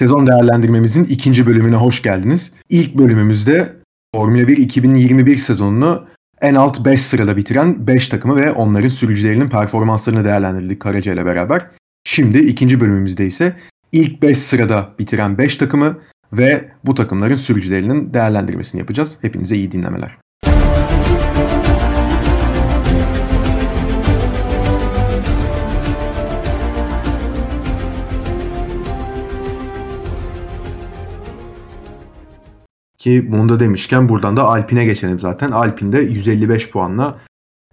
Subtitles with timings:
[0.00, 2.52] Sezon değerlendirmemizin ikinci bölümüne hoş geldiniz.
[2.68, 3.76] İlk bölümümüzde
[4.14, 6.06] Formula 1 2021 sezonunu
[6.40, 11.70] en alt 5 sırada bitiren 5 takımı ve onların sürücülerinin performanslarını değerlendirdik Karaca ile beraber.
[12.04, 13.56] Şimdi ikinci bölümümüzde ise
[13.92, 15.98] ilk 5 sırada bitiren 5 takımı
[16.32, 19.18] ve bu takımların sürücülerinin değerlendirmesini yapacağız.
[19.22, 20.16] Hepinize iyi dinlemeler.
[32.98, 35.50] Ki bunu da demişken buradan da Alpine geçelim zaten.
[35.50, 37.18] Alpine de 155 puanla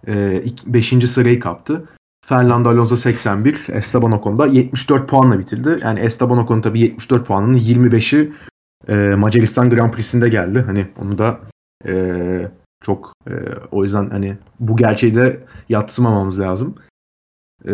[0.06, 0.92] 5.
[0.92, 1.88] E, sırayı kaptı.
[2.26, 5.78] Fernando Alonso 81, Esteban Ocon da 74 puanla bitirdi.
[5.82, 8.32] Yani Esteban Ocon tabii 74 puanının 25'i
[8.88, 10.64] e, Macaristan Grand Prix'sinde geldi.
[10.66, 11.40] Hani onu da
[11.86, 11.94] e,
[12.84, 13.32] çok e,
[13.70, 16.74] o yüzden hani bu gerçeği de yatsımamamız lazım.
[17.68, 17.72] E,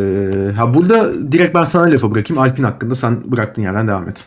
[0.57, 2.43] ha burada direkt ben sana lafa bırakayım.
[2.43, 4.25] Alpin hakkında sen bıraktığın yerden devam et.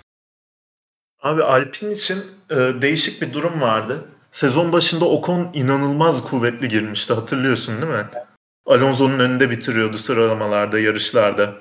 [1.21, 2.17] Abi Alpin için
[2.53, 4.05] e, değişik bir durum vardı.
[4.31, 8.05] Sezon başında Ocon inanılmaz kuvvetli girmişti hatırlıyorsun değil mi?
[8.65, 11.53] Alonso'nun önünde bitiriyordu sıralamalarda, yarışlarda.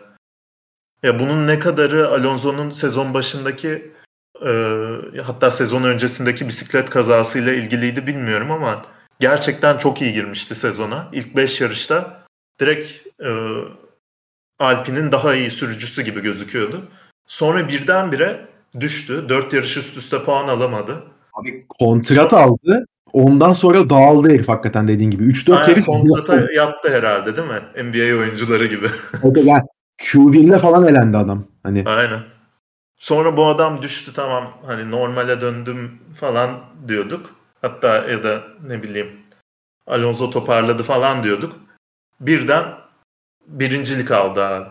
[1.02, 3.92] Ya bunun ne kadarı Alonso'nun sezon başındaki
[4.46, 4.52] e,
[5.26, 8.84] hatta sezon öncesindeki bisiklet kazasıyla ilgiliydi bilmiyorum ama
[9.20, 11.08] gerçekten çok iyi girmişti sezona.
[11.12, 12.24] İlk 5 yarışta
[12.60, 13.30] direkt e,
[14.58, 16.88] Alpine'in daha iyi sürücüsü gibi gözüküyordu.
[17.26, 19.26] Sonra birdenbire düştü.
[19.28, 21.02] 4 yarış üst üste puan alamadı.
[21.32, 22.86] Abi kontrat aldı.
[23.12, 25.24] Ondan sonra dağıldı herif hakikaten dediğin gibi.
[25.24, 26.52] 3-4 yarış kontrata yattı.
[26.54, 27.90] yattı herhalde değil mi?
[27.90, 28.90] NBA oyuncuları gibi.
[29.22, 29.62] o da yani
[29.98, 31.44] Q1'le falan elendi adam.
[31.62, 31.82] Hani.
[31.86, 32.20] Aynen.
[32.96, 37.30] Sonra bu adam düştü tamam hani normale döndüm falan diyorduk.
[37.62, 39.08] Hatta ya da ne bileyim
[39.86, 41.56] Alonso toparladı falan diyorduk.
[42.20, 42.64] Birden
[43.46, 44.68] birincilik aldı abi.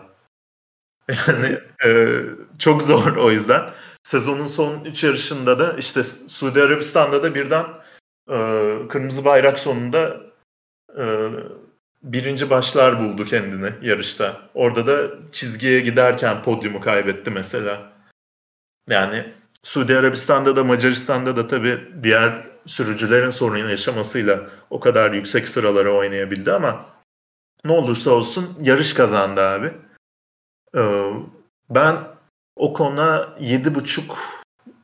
[1.08, 2.20] Yani e,
[2.58, 3.70] çok zor o yüzden.
[4.02, 7.66] Sezonun son 3 yarışında da işte Suudi Arabistan'da da birden
[8.30, 8.36] e,
[8.88, 10.20] kırmızı bayrak sonunda
[10.98, 11.30] e,
[12.02, 14.40] birinci başlar buldu kendini yarışta.
[14.54, 17.92] Orada da çizgiye giderken podyumu kaybetti mesela.
[18.88, 19.24] Yani
[19.62, 26.52] Suudi Arabistan'da da Macaristan'da da tabii diğer sürücülerin sorun yaşamasıyla o kadar yüksek sıralara oynayabildi
[26.52, 26.86] ama
[27.64, 29.72] ne olursa olsun yarış kazandı abi.
[30.76, 31.12] Ee,
[31.70, 31.96] ben
[32.56, 34.02] o konuda 7.5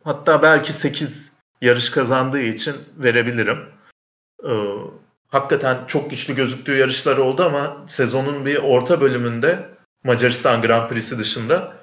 [0.04, 1.32] hatta belki 8
[1.62, 3.58] yarış kazandığı için verebilirim.
[4.44, 4.74] Ee,
[5.28, 9.68] hakikaten çok güçlü gözüktüğü yarışlar oldu ama sezonun bir orta bölümünde
[10.04, 11.76] Macaristan Grand Prix'si dışında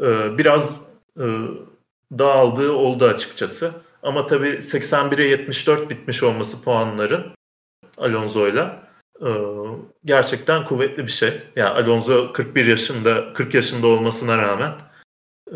[0.00, 0.80] e, biraz
[1.18, 1.26] e,
[2.18, 3.72] dağıldığı oldu açıkçası.
[4.02, 7.32] Ama tabii 81'e 74 bitmiş olması puanların
[7.98, 8.85] Alonso'yla
[9.20, 9.30] e,
[10.04, 11.42] gerçekten kuvvetli bir şey.
[11.56, 14.72] Yani Alonso 41 yaşında 40 yaşında olmasına rağmen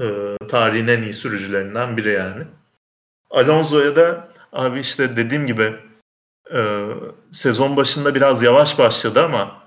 [0.00, 2.44] e, tarihin en iyi sürücülerinden biri yani.
[3.31, 5.76] Alonso'ya da abi işte dediğim gibi
[6.54, 6.87] e,
[7.32, 9.62] sezon başında biraz yavaş başladı ama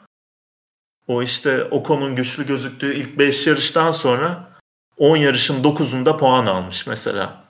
[1.07, 4.49] o işte Ocon'un güçlü gözüktüğü ilk 5 yarıştan sonra
[4.97, 7.43] 10 yarışın 9'unda puan almış mesela.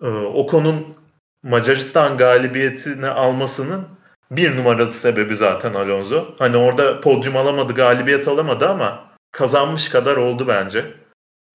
[0.00, 0.96] E, Ocon'un
[1.42, 3.88] Macaristan galibiyetini almasının
[4.30, 6.34] bir numaralı sebebi zaten Alonso.
[6.38, 10.94] Hani orada podyum alamadı, galibiyet alamadı ama kazanmış kadar oldu bence.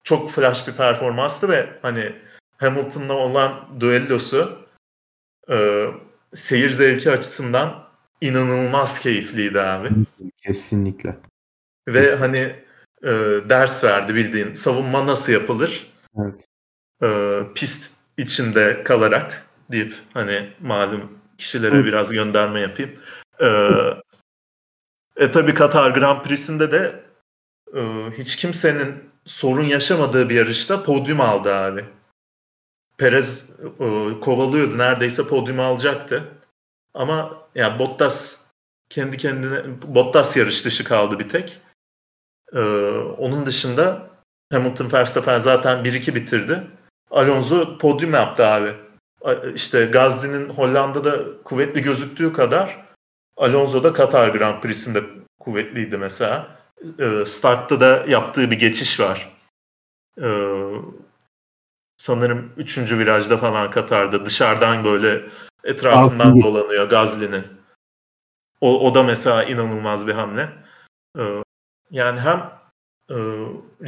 [0.04, 2.12] Çok flash bir performanstı ve hani
[2.56, 4.66] Hamilton'la olan düellosu
[5.50, 5.86] e,
[6.34, 7.88] seyir zevki açısından
[8.20, 9.88] inanılmaz keyifliydi abi.
[10.36, 11.16] Kesinlikle.
[11.88, 12.18] Ve Kesinlikle.
[12.18, 12.38] hani
[13.02, 13.10] e,
[13.50, 15.92] ders verdi bildiğin savunma nasıl yapılır?
[16.18, 16.46] Evet.
[17.02, 21.84] E, pist içinde kalarak deyip hani malum kişilere Hı.
[21.84, 22.98] biraz gönderme yapayım.
[23.40, 23.48] E,
[25.16, 27.04] e tabi Katar Grand Prix'sinde de
[27.74, 27.82] e,
[28.18, 31.84] hiç kimsenin sorun yaşamadığı bir yarışta podyum aldı abi.
[32.98, 33.50] Perez
[33.80, 34.78] e, kovalıyordu.
[34.78, 36.24] Neredeyse podyumu alacaktı.
[36.94, 38.36] Ama ya Bottas
[38.90, 41.60] kendi kendine Bottas yarış dışı kaldı bir tek.
[42.52, 42.60] E,
[43.18, 44.10] onun dışında
[44.52, 46.66] Hamilton Verstappen zaten 1-2 bitirdi.
[47.10, 48.81] Alonso podyum yaptı abi.
[49.54, 52.86] İşte Gazli'nin Hollanda'da kuvvetli gözüktüğü kadar
[53.36, 55.02] Alonso da Katar Grand Prix'sinde
[55.40, 56.56] kuvvetliydi mesela.
[56.98, 59.36] E, startta da yaptığı bir geçiş var.
[60.22, 60.28] E,
[61.96, 62.78] sanırım 3.
[62.78, 65.22] virajda falan Katar'da dışarıdan böyle
[65.64, 67.44] etrafından dolanıyor Gazli'nin.
[68.60, 70.48] O, o da mesela inanılmaz bir hamle.
[71.18, 71.42] Ee,
[71.90, 72.38] yani hem
[73.10, 73.16] e,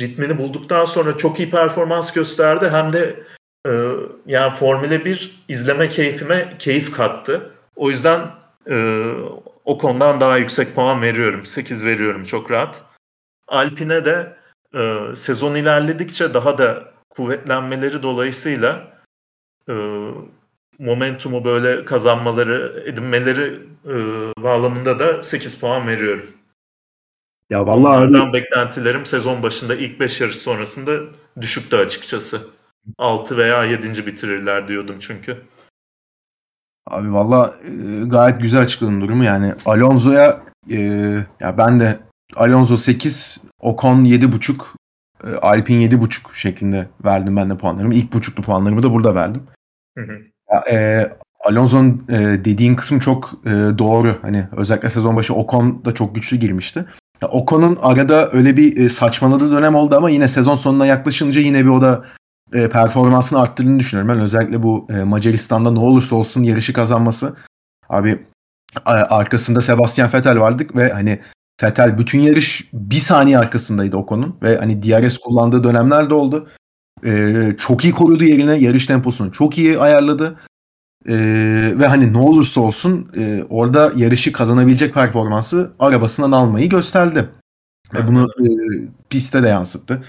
[0.00, 3.24] ritmini bulduktan sonra çok iyi performans gösterdi hem de
[3.66, 3.70] e,
[4.26, 7.50] yani Formula 1 izleme keyfime keyif kattı.
[7.76, 8.30] O yüzden
[8.70, 9.04] e,
[9.64, 11.46] o konudan daha yüksek puan veriyorum.
[11.46, 12.82] 8 veriyorum çok rahat.
[13.48, 14.36] Alpine de
[14.74, 18.88] e, sezon ilerledikçe daha da kuvvetlenmeleri dolayısıyla
[19.68, 19.74] e,
[20.78, 23.94] momentumu böyle kazanmaları, edinmeleri e,
[24.42, 26.26] bağlamında da 8 puan veriyorum.
[27.50, 28.32] Ya vallahi Onlardan abi...
[28.32, 31.00] beklentilerim sezon başında ilk 5 yarış sonrasında
[31.40, 32.53] düşüktü açıkçası.
[32.98, 34.06] 6 veya 7.
[34.06, 35.42] bitirirler diyordum çünkü.
[36.86, 39.24] Abi valla e, gayet güzel açıkladın durumu.
[39.24, 40.78] Yani Alonso'ya e,
[41.40, 41.98] ya ben de
[42.36, 44.62] Alonso 8, Ocon 7.5,
[45.24, 47.94] e, Alpine 7.5 şeklinde verdim ben de puanlarımı.
[47.94, 49.42] İlk buçuklu puanlarımı da burada verdim.
[49.98, 50.18] Hı hı.
[50.52, 51.08] Ya, e,
[51.44, 54.18] Alonso'nun e, dediğin kısım çok e, doğru.
[54.22, 56.86] Hani özellikle sezon başı Ocon da çok güçlü girmişti.
[57.22, 61.64] Ya, Ocon'un arada öyle bir e, saçmaladığı dönem oldu ama yine sezon sonuna yaklaşınca yine
[61.64, 62.04] bir o da
[62.54, 64.16] e, performansını arttırdığını düşünüyorum.
[64.16, 67.36] Ben özellikle bu e, Macaristan'da ne olursa olsun yarışı kazanması.
[67.88, 68.26] Abi
[68.84, 71.20] arkasında Sebastian Vettel vardık ve hani
[71.62, 76.48] Vettel bütün yarış bir saniye arkasındaydı Ocon'un ve hani DRS kullandığı dönemler de oldu.
[77.04, 80.36] Ee, çok iyi korudu yerine yarış temposunu çok iyi ayarladı.
[81.08, 87.28] Ee, ve hani ne olursa olsun e, orada yarışı kazanabilecek performansı arabasından almayı gösterdi.
[87.94, 88.48] Ve bunu e,
[89.10, 90.04] piste de yansıttı.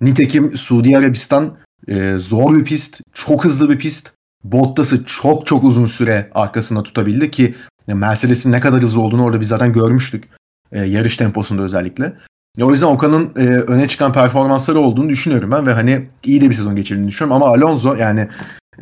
[0.00, 1.56] Nitekim Suudi Arabistan
[1.88, 4.12] e, zor bir pist, çok hızlı bir pist.
[4.44, 7.54] Bottas'ı çok çok uzun süre arkasında tutabildi ki
[7.86, 10.24] Mercedes'in ne kadar hızlı olduğunu orada biz zaten görmüştük.
[10.72, 12.16] E, yarış temposunda özellikle.
[12.56, 16.50] Ya o yüzden Okan'ın e, öne çıkan performansları olduğunu düşünüyorum ben ve hani iyi de
[16.50, 18.28] bir sezon geçirdiğini düşünüyorum ama Alonso yani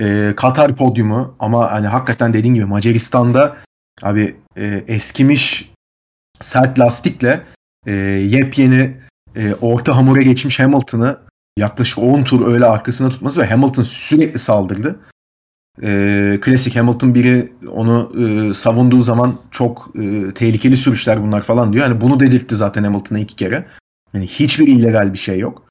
[0.01, 3.57] e, Katar podyumu ama hani hakikaten dediğin gibi Macaristan'da
[4.03, 5.73] abi e, eskimiş
[6.41, 7.43] sert lastikle
[7.87, 8.97] e, yepyeni
[9.37, 11.19] e, orta hamura geçmiş Hamilton'ı
[11.59, 14.99] yaklaşık 10 tur öyle arkasına tutması ve Hamilton sürekli saldırdı.
[15.83, 21.87] E, klasik Hamilton biri onu e, savunduğu zaman çok e, tehlikeli sürüşler bunlar falan diyor.
[21.87, 23.67] Hani bunu dedirtti zaten Hamilton'a iki kere.
[24.15, 25.63] Yani hiçbir illegal bir şey yok.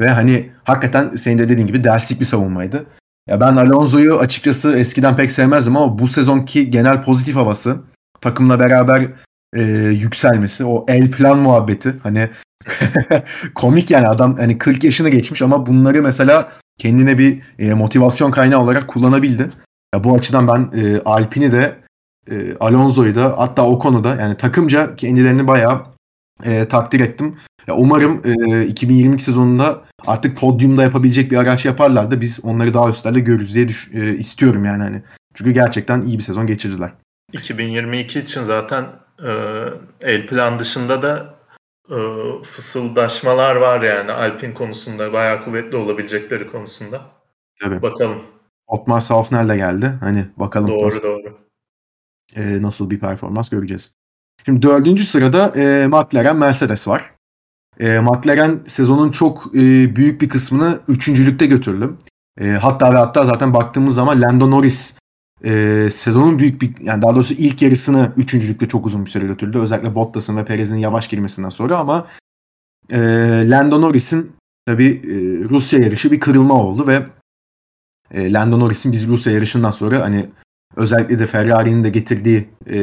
[0.00, 2.86] Ve hani hakikaten senin de dediğin gibi derslik bir savunmaydı.
[3.28, 7.76] Ya ben Alonso'yu açıkçası eskiden pek sevmezdim ama bu sezonki genel pozitif havası
[8.20, 9.08] takımla beraber
[9.56, 12.28] e, yükselmesi, o el plan muhabbeti hani
[13.54, 18.60] komik yani adam hani 40 yaşına geçmiş ama bunları mesela kendine bir e, motivasyon kaynağı
[18.60, 19.50] olarak kullanabildi.
[19.94, 21.76] Ya bu açıdan ben e, Alpine'i de
[22.30, 25.82] e, Alonso'yu da hatta Ocon'u da yani takımca kendilerini bayağı
[26.44, 27.36] e, takdir ettim.
[27.66, 32.90] Ya umarım e, 2022 sezonunda artık podyumda yapabilecek bir araç yaparlar da biz onları daha
[32.90, 35.02] üstlerde görürüz diye düş- e, istiyorum yani hani.
[35.34, 36.90] Çünkü gerçekten iyi bir sezon geçirdiler.
[37.32, 38.84] 2022 için zaten
[39.26, 39.30] e,
[40.02, 41.33] el plan dışında da
[41.90, 41.96] e,
[42.42, 47.02] fısıldaşmalar var yani Alpin konusunda bayağı kuvvetli olabilecekleri konusunda.
[47.60, 47.82] Tabii.
[47.82, 48.22] Bakalım.
[48.66, 49.94] Otmar Saufner de geldi.
[50.00, 51.38] Hani bakalım doğru, nasıl, doğru.
[52.36, 53.94] E, nasıl bir performans göreceğiz.
[54.44, 57.14] Şimdi dördüncü sırada e, McLaren Mercedes var.
[57.80, 61.96] E, McLaren sezonun çok e, büyük bir kısmını üçüncülükte götürdü.
[62.40, 64.96] E, hatta ve hatta zaten baktığımız zaman Lando Norris
[65.44, 69.58] e, sezonun büyük bir yani daha doğrusu ilk yarısını üçüncülükte çok uzun bir süre götürdü.
[69.58, 72.06] Özellikle Bottas'ın ve Perez'in yavaş girmesinden sonra ama
[72.90, 72.98] e,
[73.50, 74.32] Lando Norris'in
[74.66, 75.14] tabi e,
[75.48, 77.06] Rusya yarışı bir kırılma oldu ve
[78.10, 80.30] e, Lando Norris'in biz Rusya yarışından sonra hani
[80.76, 82.78] özellikle de Ferrari'nin de getirdiği e,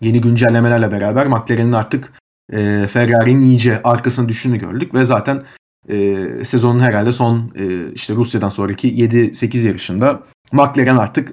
[0.00, 2.12] yeni güncellemelerle beraber McLaren'in artık
[2.52, 5.44] e, Ferrari'nin iyice arkasına düştüğünü gördük ve zaten
[5.88, 11.32] e, sezonun herhalde son e, işte Rusya'dan sonraki 7-8 yarışında McLaren artık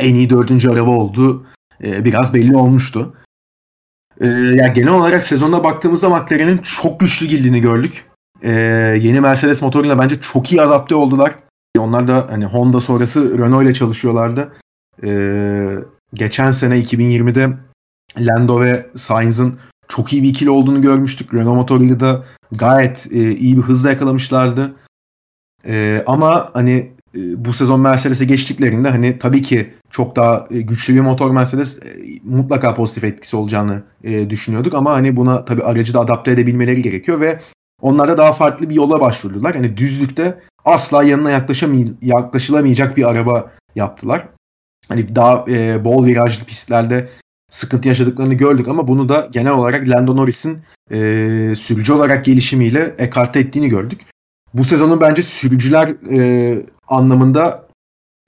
[0.00, 1.46] en iyi dördüncü araba olduğu
[1.84, 3.14] e, biraz belli olmuştu.
[4.20, 8.06] E, yani genel olarak sezonda baktığımızda McLaren'in çok güçlü girdiğini gördük.
[8.42, 8.50] E,
[9.00, 11.34] yeni Mercedes motoruyla bence çok iyi adapte oldular.
[11.78, 14.52] Onlar da hani Honda sonrası Renault ile çalışıyorlardı.
[15.04, 15.10] E,
[16.14, 17.56] geçen sene 2020'de
[18.18, 21.34] Lando ve Sainz'ın çok iyi bir ikili olduğunu görmüştük.
[21.34, 24.74] Renault motoruyla da gayet e, iyi bir hızla yakalamışlardı.
[25.66, 31.00] E, ama hani bu sezon Mercedes'e geçtiklerinde hani tabii ki çok daha e, güçlü bir
[31.00, 31.82] motor Mercedes e,
[32.24, 37.20] mutlaka pozitif etkisi olacağını e, düşünüyorduk ama hani buna tabii aracı da adapte edebilmeleri gerekiyor
[37.20, 37.40] ve
[37.82, 39.54] onlar da daha farklı bir yola başvurdular.
[39.54, 44.28] Hani düzlükte asla yanına yaklaşamay- yaklaşılamayacak bir araba yaptılar.
[44.88, 47.08] Hani daha e, bol virajlı pistlerde
[47.50, 50.58] sıkıntı yaşadıklarını gördük ama bunu da genel olarak Lando Norris'in
[50.90, 50.98] e,
[51.56, 54.00] sürücü olarak gelişimiyle ekarte ettiğini gördük.
[54.54, 57.68] Bu sezonun bence sürücüler e, anlamında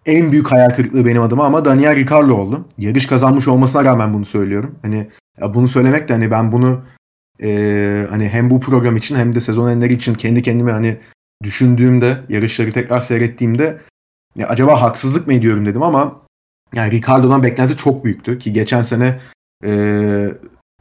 [0.06, 2.66] en büyük hayal kırıklığı benim adıma ama Daniel Ricciardo oldu.
[2.78, 4.78] Yarış kazanmış olmasına rağmen bunu söylüyorum.
[4.82, 5.10] Hani
[5.54, 6.80] bunu söylemek de hani ben bunu
[7.42, 10.96] e, hani hem bu program için hem de sezon enleri için kendi kendime hani
[11.42, 13.80] düşündüğümde yarışları tekrar seyrettiğimde
[14.36, 16.20] ya acaba haksızlık mı ediyorum dedim ama
[16.74, 19.20] yani Ricardo'dan beklenti çok büyüktü ki geçen sene
[19.64, 19.70] e,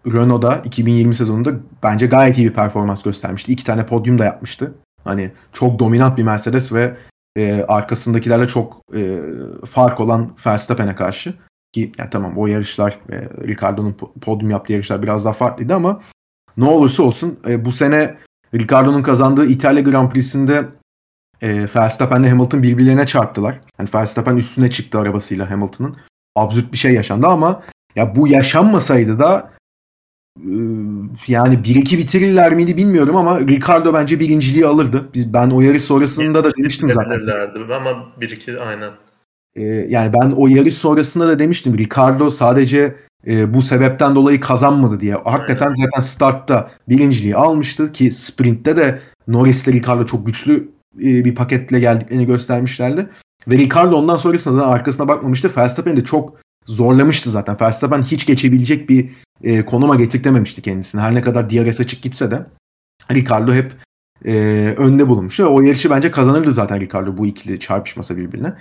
[0.08, 3.52] Renault'da 2020 sezonunda bence gayet iyi bir performans göstermişti.
[3.52, 4.74] İki tane podyum da yapmıştı.
[5.04, 6.96] Hani çok dominant bir Mercedes ve
[7.38, 9.20] e, arkasındakilerle çok e,
[9.66, 11.34] fark olan Verstappen'e karşı
[11.72, 16.02] ki yani tamam o yarışlar e, Ricardo'nun podyum yaptığı yarışlar biraz daha farklıydı ama
[16.58, 18.18] ne olursa olsun e, bu sene
[18.54, 20.66] Ricardo'nun kazandığı İtalya Grand Prix'sinde
[21.42, 23.62] e, Verstappen'le Hamilton birbirlerine çarptılar.
[23.80, 25.98] Yani Verstappen üstüne çıktı arabasıyla Hamilton'ın.
[26.36, 27.64] Absürt bir şey yaşandı ama
[27.96, 29.52] ya bu yaşanmasaydı da
[31.28, 35.10] yani 1-2 bitirirler miydi bilmiyorum ama Ricardo bence birinciliği alırdı.
[35.14, 37.20] Biz ben o yarış sonrasında da demiştim zaten.
[37.72, 38.92] Ama 1-2 aynen.
[39.56, 42.96] Ee, yani ben o yarış sonrasında da demiştim Ricardo sadece
[43.28, 45.14] e, bu sebepten dolayı kazanmadı diye.
[45.14, 45.86] Hakikaten Aynen.
[45.86, 51.80] zaten startta birinciliği almıştı ki sprintte de Norris ile Ricardo çok güçlü e, bir paketle
[51.80, 53.10] geldiklerini göstermişlerdi.
[53.48, 55.52] Ve Ricardo ondan sonrasında da arkasına bakmamıştı.
[55.58, 57.58] Verstappen de çok zorlamıştı zaten.
[57.62, 59.10] Verstappen hiç geçebilecek bir
[59.44, 61.02] e, konuma getirtememişti kendisini.
[61.02, 62.46] Her ne kadar DRS açık gitse de
[63.12, 63.74] Ricardo hep
[64.26, 64.34] e,
[64.78, 65.44] önde bulunmuştu.
[65.44, 68.54] O yarışı bence kazanırdı zaten Ricardo bu ikili çarpışmasa birbirine.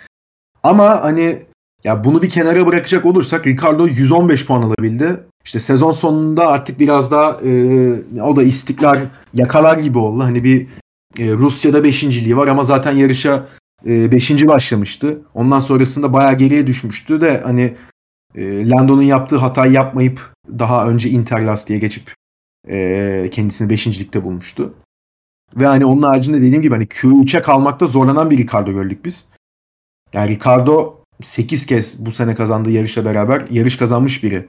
[0.63, 1.43] Ama hani
[1.85, 5.21] ya bunu bir kenara bırakacak olursak Ricardo 115 puan alabildi.
[5.45, 8.99] İşte sezon sonunda artık biraz daha e, o da istikrar
[9.35, 10.25] yakalar gibi oldu.
[10.25, 10.67] Hani bir
[11.19, 13.49] e, Rusya'da beşinciliği var ama zaten yarışa
[13.87, 15.23] e, beşinci başlamıştı.
[15.35, 17.77] Ondan sonrasında bayağı geriye düşmüştü de hani
[18.35, 22.15] e, Lando'nun yaptığı hatayı yapmayıp daha önce Interlast geçip
[22.69, 24.75] e, kendisini beşincilikte bulmuştu.
[25.57, 29.29] Ve hani onun haricinde dediğim gibi hani Q3'e kalmakta zorlanan bir Ricardo gördük biz.
[30.13, 34.49] Yani Ricardo 8 kez bu sene kazandığı yarışla beraber yarış kazanmış biri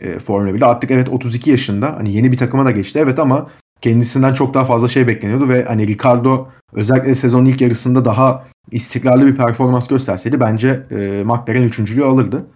[0.00, 0.66] e, Formula 1'de.
[0.66, 1.96] Artık evet 32 yaşında.
[1.96, 5.64] Hani yeni bir takıma da geçti evet ama kendisinden çok daha fazla şey bekleniyordu ve
[5.64, 12.04] hani Ricardo özellikle sezonun ilk yarısında daha istikrarlı bir performans gösterseydi bence e, McLaren üçüncülüğü
[12.04, 12.46] alırdı.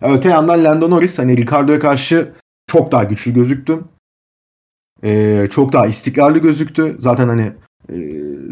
[0.00, 2.32] Öte yandan Lando Norris hani Ricardo'ya karşı
[2.66, 3.80] çok daha güçlü gözüktü.
[5.04, 6.96] E, çok daha istikrarlı gözüktü.
[6.98, 7.52] Zaten hani
[7.88, 7.96] e,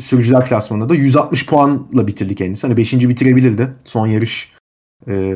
[0.01, 2.67] sürücüler klasmanında da 160 puanla bitirdi kendisi.
[2.67, 2.93] Hani 5.
[2.93, 3.73] bitirebilirdi.
[3.85, 4.53] Son yarış
[5.09, 5.35] e,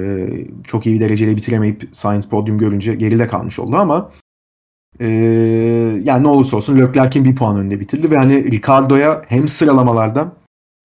[0.65, 4.13] çok iyi bir dereceyle bitiremeyip Science Podium görünce geride kalmış oldu ama
[5.01, 5.07] e,
[6.03, 10.33] yani ne olursa olsun Leclerc'in bir puan önünde bitirdi ve hani Ricardo'ya hem sıralamalarda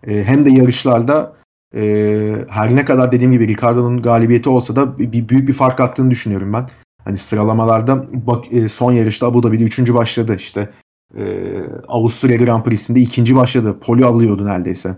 [0.07, 1.35] e, hem de yarışlarda
[1.75, 6.11] e, her ne kadar dediğim gibi Ricardo'nun galibiyeti olsa da bir büyük bir fark attığını
[6.11, 6.69] düşünüyorum ben.
[7.05, 10.69] Hani sıralamalarda bak e, son yarışta Abu Dhabi'de üçüncü başladı işte.
[11.17, 11.53] E,
[11.87, 13.79] Avusturya Grand Prix'sinde ikinci başladı.
[13.79, 14.97] Poli alıyordu neredeyse.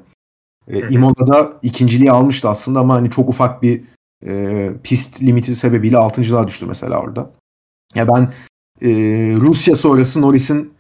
[0.67, 3.81] E, Imola'da ikinciliği almıştı aslında ama hani çok ufak bir
[4.27, 7.31] e, pist limiti sebebiyle altıncılığa düştü mesela orada.
[7.95, 8.33] Ya ben
[8.81, 8.89] e,
[9.39, 10.73] Rusya sonrası Norris'in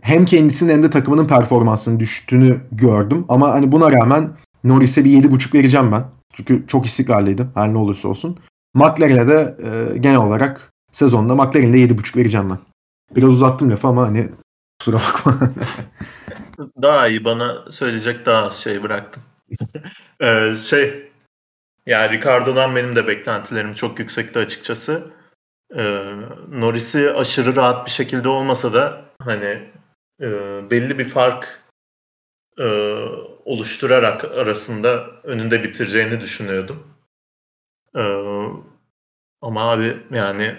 [0.00, 3.24] hem kendisinin hem de takımının performansının düştüğünü gördüm.
[3.28, 4.30] Ama hani buna rağmen
[4.64, 6.04] Norris'e bir 7.5 vereceğim ben.
[6.32, 8.38] Çünkü çok istikrarlıydı her ne olursa olsun.
[8.74, 12.58] McLaren'e de e, genel olarak sezonda McLaren'e 7.5 vereceğim ben.
[13.16, 14.30] Biraz uzattım lafı ama hani
[14.78, 15.40] kusura bakma.
[16.82, 19.22] daha iyi bana söyleyecek daha az şey bıraktım.
[20.20, 21.10] ee, şey
[21.86, 25.10] yani Ricardo'dan benim de beklentilerim çok yüksekti açıkçası.
[25.76, 26.12] Ee,
[26.48, 29.70] Norris'i aşırı rahat bir şekilde olmasa da hani
[30.20, 30.30] e,
[30.70, 31.60] belli bir fark
[32.58, 32.64] e,
[33.44, 36.89] oluşturarak arasında önünde bitireceğini düşünüyordum.
[37.96, 38.02] E,
[39.42, 40.56] ama abi yani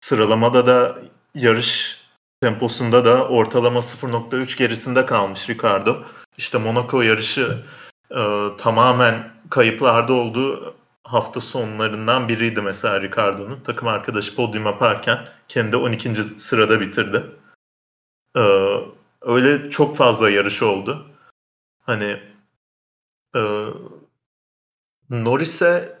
[0.00, 0.98] sıralamada da
[1.34, 2.00] yarış
[2.40, 6.02] temposunda da ortalama 0.3 gerisinde kalmış Ricardo.
[6.38, 7.64] İşte Monaco yarışı
[8.10, 13.60] e, tamamen kayıplarda olduğu hafta sonlarından biriydi mesela Ricardo'nun.
[13.64, 16.14] Takım arkadaşı podyum yaparken kendi 12.
[16.40, 17.22] sırada bitirdi.
[18.36, 18.42] E,
[19.22, 21.06] öyle çok fazla yarış oldu.
[21.80, 22.20] Hani
[23.36, 23.40] e,
[25.10, 25.93] Norris'e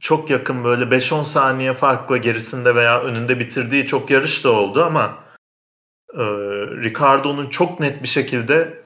[0.00, 5.24] çok yakın böyle 5-10 saniye farkla gerisinde veya önünde bitirdiği çok yarış da oldu ama
[6.14, 6.24] e,
[6.82, 8.84] Ricardo'nun çok net bir şekilde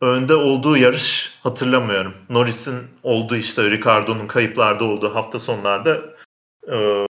[0.00, 2.14] önde olduğu yarış hatırlamıyorum.
[2.30, 6.02] Norris'in olduğu işte Ricardo'nun kayıplarda olduğu hafta sonlarda
[6.72, 7.06] e,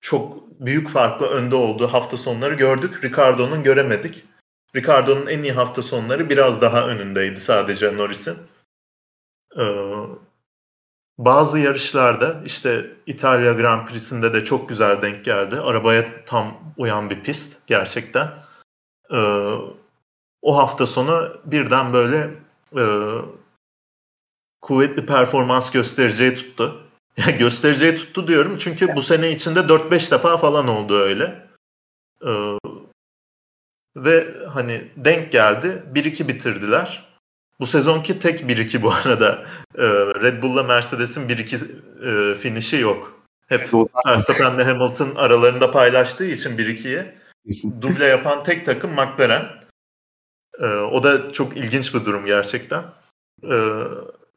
[0.00, 3.04] çok büyük farklı önde olduğu hafta sonları gördük.
[3.04, 4.24] Ricardo'nun göremedik.
[4.76, 8.36] Ricardo'nun en iyi hafta sonları biraz daha önündeydi sadece Norris'in.
[9.58, 9.62] Ee,
[11.18, 15.60] bazı yarışlarda işte İtalya Grand Prix'sinde de çok güzel denk geldi.
[15.60, 18.38] Arabaya tam uyan bir pist gerçekten.
[19.12, 19.50] Ee,
[20.42, 22.30] o hafta sonu birden böyle
[22.76, 22.84] e,
[24.60, 26.82] kuvvetli performans göstereceği tuttu.
[27.16, 31.46] Yani göstereceği tuttu diyorum çünkü bu sene içinde 4-5 defa falan oldu öyle.
[32.26, 32.58] Ee,
[33.96, 35.82] ve hani denk geldi.
[35.94, 37.15] 1-2 bitirdiler.
[37.60, 39.46] Bu sezonki tek 1-2 bu arada.
[39.74, 39.82] Ee,
[40.22, 43.22] Red Bull'la Mercedes'in 1-2 e, finişi yok.
[43.46, 43.74] Hep
[44.06, 47.14] Verstappen'le Hamilton aralarında paylaştığı için 1-2'yi
[47.80, 49.46] duble yapan tek takım McLaren.
[50.60, 52.84] E, o da çok ilginç bir durum gerçekten.
[53.44, 53.56] E,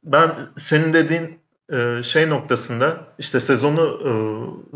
[0.03, 1.39] ben senin dediğin
[1.71, 4.11] e, şey noktasında işte sezonu e,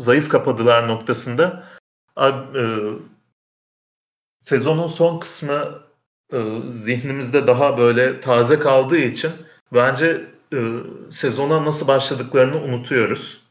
[0.02, 1.68] zayıf kapadılar noktasında
[2.16, 2.64] abi, e,
[4.42, 5.82] sezonun son kısmı
[6.32, 6.38] e,
[6.70, 9.32] zihnimizde daha böyle taze kaldığı için
[9.72, 10.58] bence e,
[11.10, 13.44] sezona nasıl başladıklarını unutuyoruz.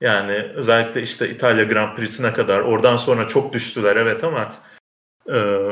[0.00, 4.52] Yani özellikle işte İtalya Grand Prix'sine kadar oradan sonra çok düştüler evet ama
[5.32, 5.68] e,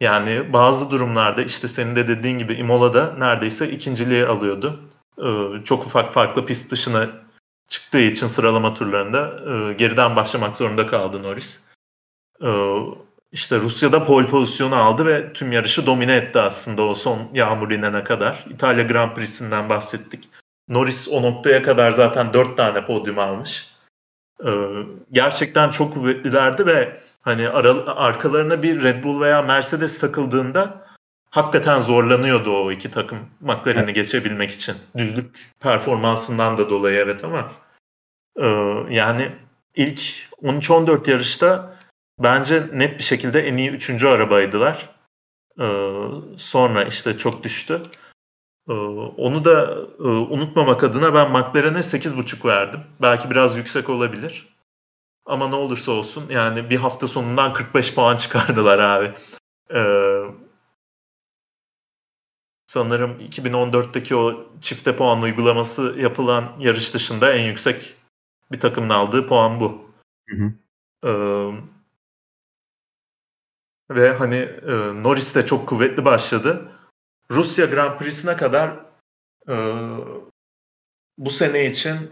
[0.00, 4.80] yani bazı durumlarda işte senin de dediğin gibi Imola'da neredeyse ikinciliği alıyordu.
[5.18, 5.28] E,
[5.64, 7.08] çok ufak farklı pist dışına
[7.68, 11.58] çıktığı için sıralama turlarında e, geriden başlamak zorunda kaldı Norris.
[12.42, 12.48] E,
[13.32, 18.04] işte Rusya'da pole pozisyonu aldı ve tüm yarışı domine etti aslında o son yağmur inene
[18.04, 18.44] kadar.
[18.50, 20.28] İtalya Grand Prix'sinden bahsettik.
[20.68, 23.70] Norris o noktaya kadar zaten 4 tane podyum almış.
[24.46, 24.50] Ee,
[25.12, 30.86] gerçekten çok kuvvetlilerdi ve hani ara, arkalarına bir Red Bull veya Mercedes takıldığında
[31.30, 33.94] hakikaten zorlanıyordu o iki takım McLaren'i evet.
[33.94, 34.76] geçebilmek için.
[34.96, 37.52] Düzlük performansından da dolayı evet ama
[38.36, 38.46] e,
[38.90, 39.32] yani
[39.74, 40.00] ilk
[40.42, 41.79] 13-14 yarışta
[42.20, 44.88] bence net bir şekilde en iyi üçüncü arabaydılar.
[45.60, 47.82] Ee, sonra işte çok düştü.
[48.68, 48.72] Ee,
[49.16, 52.80] onu da e, unutmamak adına ben McLaren'e 8.5 verdim.
[53.02, 54.56] Belki biraz yüksek olabilir.
[55.26, 59.12] Ama ne olursa olsun yani bir hafta sonundan 45 puan çıkardılar abi.
[59.74, 60.22] Ee,
[62.66, 67.94] sanırım 2014'teki o çifte puan uygulaması yapılan yarış dışında en yüksek
[68.52, 69.90] bir takımın aldığı puan bu.
[70.28, 70.52] Hı hı.
[71.06, 71.79] Ee,
[73.90, 76.68] ve hani e, Norris de çok kuvvetli başladı.
[77.30, 78.70] Rusya Grand Prix'sine kadar
[79.48, 79.54] e,
[81.18, 82.10] bu sene için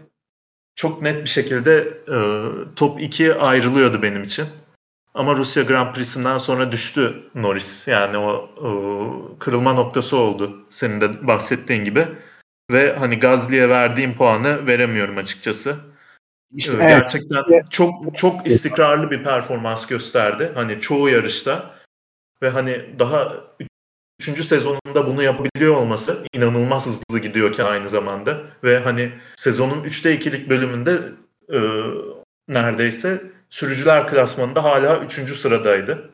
[0.75, 2.17] çok net bir şekilde e,
[2.75, 4.47] top 2'ye ayrılıyordu benim için.
[5.13, 7.87] Ama Rusya Grand Prix'sinden sonra düştü Norris.
[7.87, 12.07] Yani o, o kırılma noktası oldu senin de bahsettiğin gibi.
[12.71, 15.75] Ve hani Gazli'ye verdiğim puanı veremiyorum açıkçası.
[16.55, 17.63] İşte ee, gerçekten evet.
[17.69, 20.51] çok çok istikrarlı bir performans gösterdi.
[20.55, 21.75] Hani çoğu yarışta
[22.41, 23.33] ve hani daha
[24.19, 30.49] üçüncü sezonunda bunu yapabiliyor olması inanılmaz hızlı gidiyorken aynı zamanda ve hani sezonun 3'te 2'lik
[30.49, 31.01] bölümünde
[31.53, 31.59] e,
[32.47, 36.09] neredeyse sürücüler klasmanında hala üçüncü sıradaydı.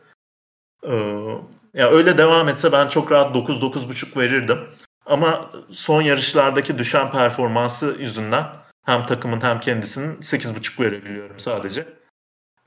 [0.83, 1.39] E, ya
[1.73, 4.59] yani öyle devam etse ben çok rahat 9-9.5 verirdim.
[5.05, 8.45] Ama son yarışlardaki düşen performansı yüzünden
[8.85, 11.87] hem takımın hem kendisinin 8.5 verebiliyorum sadece.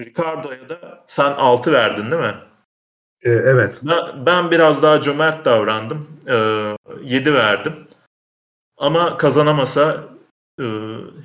[0.00, 2.34] Ricardo'ya da sen 6 verdin değil mi?
[3.22, 3.80] Ee, evet.
[3.82, 6.08] Ben, ben biraz daha cömert davrandım.
[6.28, 7.88] Ee, 7 verdim.
[8.76, 10.04] Ama kazanamasa
[10.60, 10.64] e,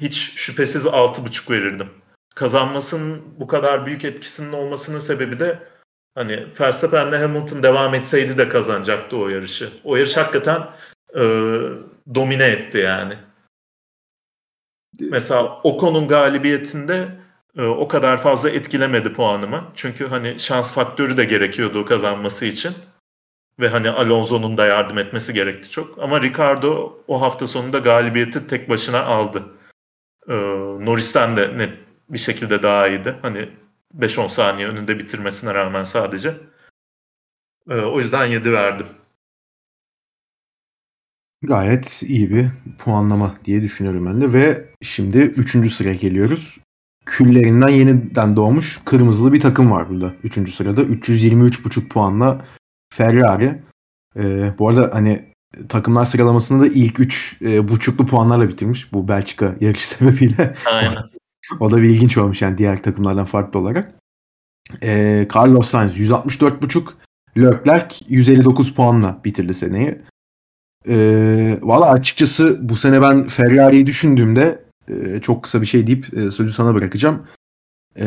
[0.02, 1.90] hiç şüphesiz 6.5 verirdim.
[2.36, 5.60] Kazanmasının bu kadar büyük etkisinin olmasının sebebi de
[6.16, 9.70] hani Verstappen'le Hamilton devam etseydi de kazanacaktı o yarışı.
[9.84, 10.68] O yarış hakikaten
[11.16, 11.22] e,
[12.16, 13.14] domine etti yani.
[15.00, 17.10] Mesela Ocon'un galibiyetinde
[17.58, 19.72] e, o kadar fazla etkilemedi puanımı.
[19.76, 22.74] Çünkü hani şans faktörü de gerekiyordu kazanması için.
[23.60, 26.00] Ve hani Alonso'nun da yardım etmesi gerekti çok.
[26.00, 29.44] Ama Ricardo o hafta sonunda galibiyeti tek başına aldı.
[30.30, 30.34] E,
[30.86, 31.74] Norris'ten de net
[32.10, 33.16] bir şekilde daha iyiydi.
[33.22, 33.50] Hani
[33.98, 36.38] 5-10 saniye önünde bitirmesine rağmen sadece.
[37.70, 38.88] E, o yüzden 7 verdim.
[41.44, 45.74] Gayet iyi bir puanlama diye düşünüyorum ben de ve şimdi 3.
[45.74, 46.58] sıraya geliyoruz.
[47.06, 50.54] Küllerinden yeniden doğmuş kırmızılı bir takım var burada 3.
[50.54, 50.82] sırada.
[50.82, 52.46] 323,5 puanla
[52.94, 53.62] Ferrari.
[54.18, 55.26] Ee, bu arada hani
[55.70, 60.56] takımlar sıralamasında da ilk 3 e, buçuklu puanlarla bitirmiş bu Belçika yarış sebebiyle.
[60.66, 60.94] Aynen.
[61.60, 63.94] o da bir ilginç olmuş yani diğer takımlardan farklı olarak.
[64.84, 66.84] Ee, Carlos Sainz 164,5
[67.38, 70.02] Leclerc 159 puanla bitirdi seneyi.
[70.88, 76.32] Ee, Valla açıkçası bu sene ben Ferrari'yi düşündüğümde e, çok kısa bir şey deyip e,
[76.32, 77.22] sözü sana bırakacağım.
[78.00, 78.06] E,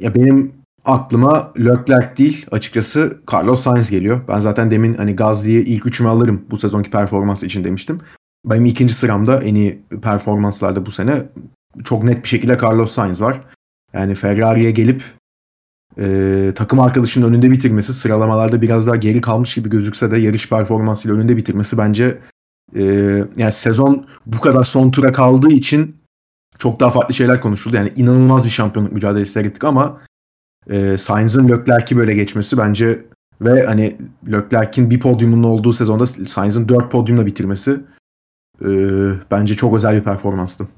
[0.00, 0.52] ya benim
[0.84, 4.20] aklıma Leclerc değil açıkçası Carlos Sainz geliyor.
[4.28, 8.00] Ben zaten demin hani Gazli'yi ilk üçüme alırım bu sezonki performansı için demiştim.
[8.44, 11.22] Benim ikinci sıramda en iyi performanslarda bu sene
[11.84, 13.40] çok net bir şekilde Carlos Sainz var.
[13.92, 15.02] Yani Ferrari'ye gelip
[15.98, 21.16] e, takım arkadaşının önünde bitirmesi sıralamalarda biraz daha geri kalmış gibi gözükse de yarış performansıyla
[21.16, 22.18] önünde bitirmesi bence
[22.76, 22.82] e,
[23.36, 25.96] yani sezon bu kadar son tura kaldığı için
[26.58, 27.76] çok daha farklı şeyler konuşuldu.
[27.76, 30.00] Yani inanılmaz bir şampiyonluk mücadelesi seyrettik ama
[30.70, 33.06] e, Sainz'ın Leclerc'i böyle geçmesi bence
[33.40, 33.96] ve hani
[34.32, 37.80] Leclerc'in bir podyumunun olduğu sezonda Sainz'ın dört podyumla bitirmesi
[38.64, 38.68] e,
[39.30, 40.68] bence çok özel bir performanstı.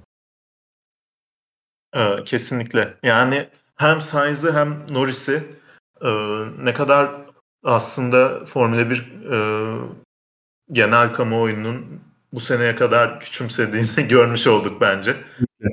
[1.97, 2.95] Ee, kesinlikle.
[3.03, 5.43] Yani hem Sainz'ı hem Norris'i
[6.03, 6.11] e,
[6.59, 7.11] ne kadar
[7.65, 8.97] aslında Formula 1
[9.33, 9.39] e,
[10.73, 12.01] genel kamuoyunun
[12.33, 15.17] bu seneye kadar küçümsediğini görmüş olduk bence.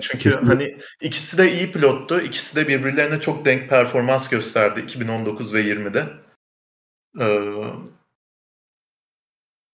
[0.01, 0.47] Çünkü Kesinlikle.
[0.47, 2.21] hani ikisi de iyi pilottu.
[2.21, 6.05] İkisi de birbirlerine çok denk performans gösterdi 2019 ve 20'de.
[7.19, 7.51] Ee,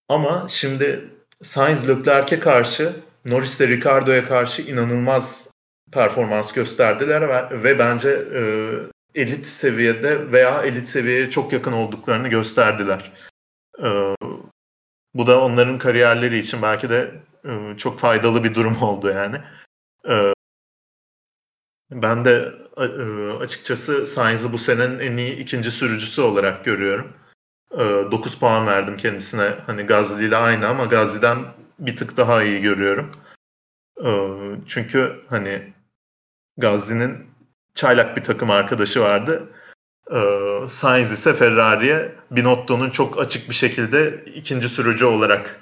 [0.09, 1.09] ama şimdi
[1.43, 5.50] Sainz Leclerc'e karşı, Norris de Ricardo'ya karşı inanılmaz
[5.91, 8.41] performans gösterdiler ve, ve bence e,
[9.15, 13.11] elit seviyede veya elit seviyeye çok yakın olduklarını gösterdiler.
[13.83, 14.15] E,
[15.13, 17.11] bu da onların kariyerleri için belki de
[17.45, 19.41] e, çok faydalı bir durum oldu yani.
[20.09, 20.33] E,
[21.91, 22.83] ben de e,
[23.31, 27.13] açıkçası Sainz'ı bu senenin en iyi ikinci sürücüsü olarak görüyorum.
[27.71, 29.55] 9 puan verdim kendisine.
[29.65, 31.45] Hani Gazli ile aynı ama Gazli'den
[31.79, 33.11] bir tık daha iyi görüyorum.
[34.65, 35.73] Çünkü hani
[36.61, 37.27] Gazli'nin
[37.75, 39.49] çaylak bir takım arkadaşı vardı.
[40.67, 45.61] Sainz ise Ferrari'ye Binotto'nun çok açık bir şekilde ikinci sürücü olarak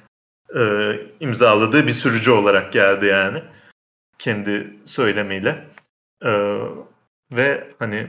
[1.20, 3.44] imzaladığı bir sürücü olarak geldi yani.
[4.20, 5.66] Kendi söylemiyle.
[7.34, 8.08] Ve hani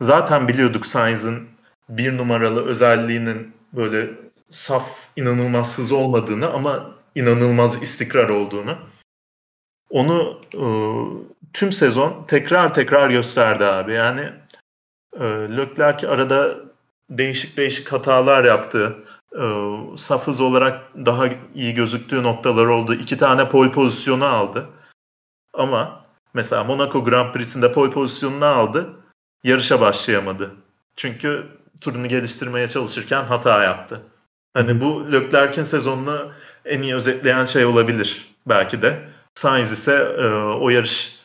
[0.00, 1.48] zaten biliyorduk Sainz'ın
[1.88, 4.10] bir numaralı özelliğinin böyle
[4.50, 8.78] saf, inanılmaz hızı olmadığını ama inanılmaz istikrar olduğunu.
[9.90, 10.64] Onu e,
[11.52, 13.92] tüm sezon tekrar tekrar gösterdi abi.
[13.92, 14.32] Yani
[15.20, 15.24] e,
[15.56, 16.56] Leclerc arada
[17.10, 18.96] değişik değişik hatalar yaptı.
[19.34, 19.44] E,
[19.96, 22.94] saf hız olarak daha iyi gözüktüğü noktalar oldu.
[22.94, 24.66] İki tane pole pozisyonu aldı.
[25.54, 28.90] Ama mesela Monaco Grand Prix'sinde pole pozisyonunu aldı.
[29.44, 30.50] Yarışa başlayamadı.
[30.96, 31.46] Çünkü
[31.80, 34.02] turunu geliştirmeye çalışırken hata yaptı.
[34.54, 36.32] Hani bu Leclerc'in sezonunu
[36.64, 39.09] en iyi özetleyen şey olabilir belki de.
[39.34, 41.20] Sainz ise e, o yarış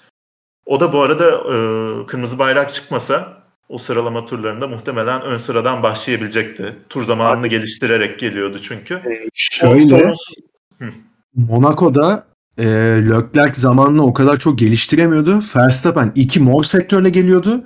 [0.65, 6.75] o da bu arada e, kırmızı bayrak çıkmasa o sıralama turlarında muhtemelen ön sıradan başlayabilecekti.
[6.89, 8.93] Tur zamanını Abi, geliştirerek geliyordu çünkü.
[8.93, 10.13] E, şöyle
[11.35, 12.65] Monaco'da e,
[13.09, 15.39] Leclerc zamanını o kadar çok geliştiremiyordu.
[15.55, 17.63] Verstappen iki mor sektörle geliyordu.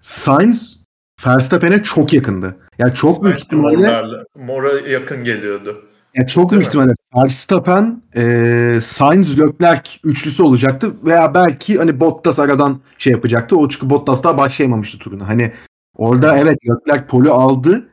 [0.00, 0.80] Sainz
[1.26, 2.56] Verstappen'e çok yakındı.
[2.78, 4.02] Yani çok büyük ihtimalle
[4.34, 5.85] Mora yakın geliyordu.
[6.16, 12.80] Yani çok büyük ihtimalle Verstappen, e, Sainz, Leclerc üçlüsü olacaktı veya belki hani Bottas aradan
[12.98, 13.56] şey yapacaktı.
[13.56, 15.28] O çünkü Bottas daha başlayamamıştı turuna.
[15.28, 15.52] Hani
[15.96, 17.88] orada evet Leclerc poli aldı.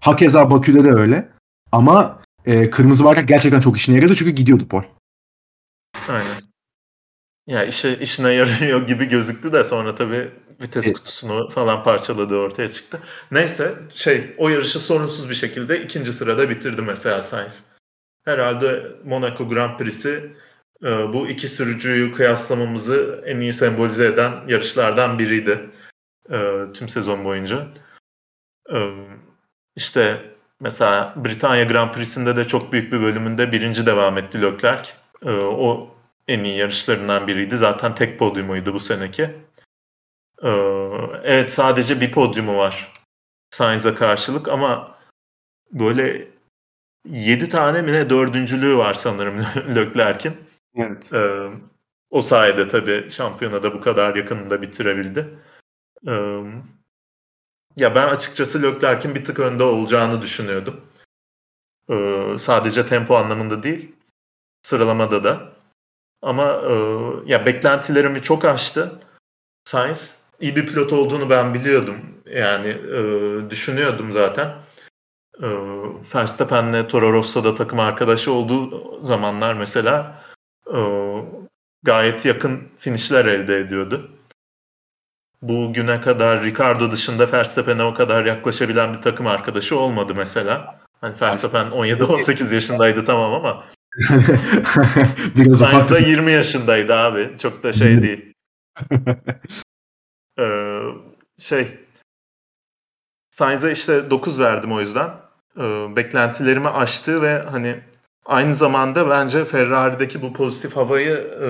[0.00, 1.28] Hakeza Bakü'de de öyle.
[1.72, 4.82] Ama e, kırmızı bayrak gerçekten çok işine yaradı çünkü gidiyordu pol.
[6.08, 6.42] Aynen.
[7.46, 10.96] Ya işe, işine yarıyor gibi gözüktü de sonra tabii vites evet.
[10.96, 13.00] kutusunu falan parçaladığı ortaya çıktı.
[13.30, 17.60] Neyse şey o yarışı sorunsuz bir şekilde ikinci sırada bitirdi mesela Sainz.
[18.24, 20.32] Herhalde Monaco Grand Prix'si
[20.84, 25.70] e, bu iki sürücüyü kıyaslamamızı en iyi sembolize eden yarışlardan biriydi
[26.30, 27.66] e, tüm sezon boyunca.
[28.72, 28.78] E,
[29.76, 34.90] işte mesela Britanya Grand Prix'sinde de çok büyük bir bölümünde birinci devam etti Leclerc.
[35.26, 35.94] O
[36.28, 37.56] en iyi yarışlarından biriydi.
[37.56, 39.30] Zaten tek podyumuydu bu seneki.
[40.42, 40.48] Ee,
[41.22, 42.92] evet sadece bir podyumu var
[43.50, 44.98] Sainz'a karşılık ama
[45.72, 46.28] böyle
[47.04, 49.40] 7 tane mi ne dördüncülüğü var sanırım
[49.76, 50.36] Leclerc'in.
[50.74, 51.12] Evet.
[51.14, 51.50] Ee,
[52.10, 55.38] o sayede tabii şampiyonada bu kadar yakınında bitirebildi.
[56.08, 56.42] Ee,
[57.76, 60.80] ya ben açıkçası Leclerc'in bir tık önde olacağını düşünüyordum.
[61.90, 63.92] Ee, sadece tempo anlamında değil,
[64.62, 65.52] sıralamada da.
[66.22, 66.74] Ama e,
[67.26, 69.00] ya beklentilerimi çok aştı.
[69.64, 71.96] Sainz iyi bir pilot olduğunu ben biliyordum.
[72.26, 73.00] Yani e,
[73.50, 74.54] düşünüyordum zaten.
[75.42, 75.48] E,
[76.14, 80.22] Verstappen'le Toro Rosso'da takım arkadaşı olduğu zamanlar mesela
[80.74, 80.78] e,
[81.82, 84.10] gayet yakın finişler elde ediyordu.
[85.42, 90.80] Bu güne kadar Ricardo dışında Verstappen'e o kadar yaklaşabilen bir takım arkadaşı olmadı mesela.
[91.00, 93.64] Hani Verstappen 17-18 yaşındaydı tamam ama
[95.36, 97.30] Biraz Sainz da 20 yaşındaydı abi.
[97.38, 98.32] Çok da şey değil.
[100.40, 100.80] ee,
[101.38, 101.78] şey
[103.30, 105.10] Sainz'e işte 9 verdim o yüzden.
[105.58, 107.80] Ee, beklentilerimi aştı ve hani
[108.24, 111.48] aynı zamanda bence Ferrari'deki bu pozitif havayı e,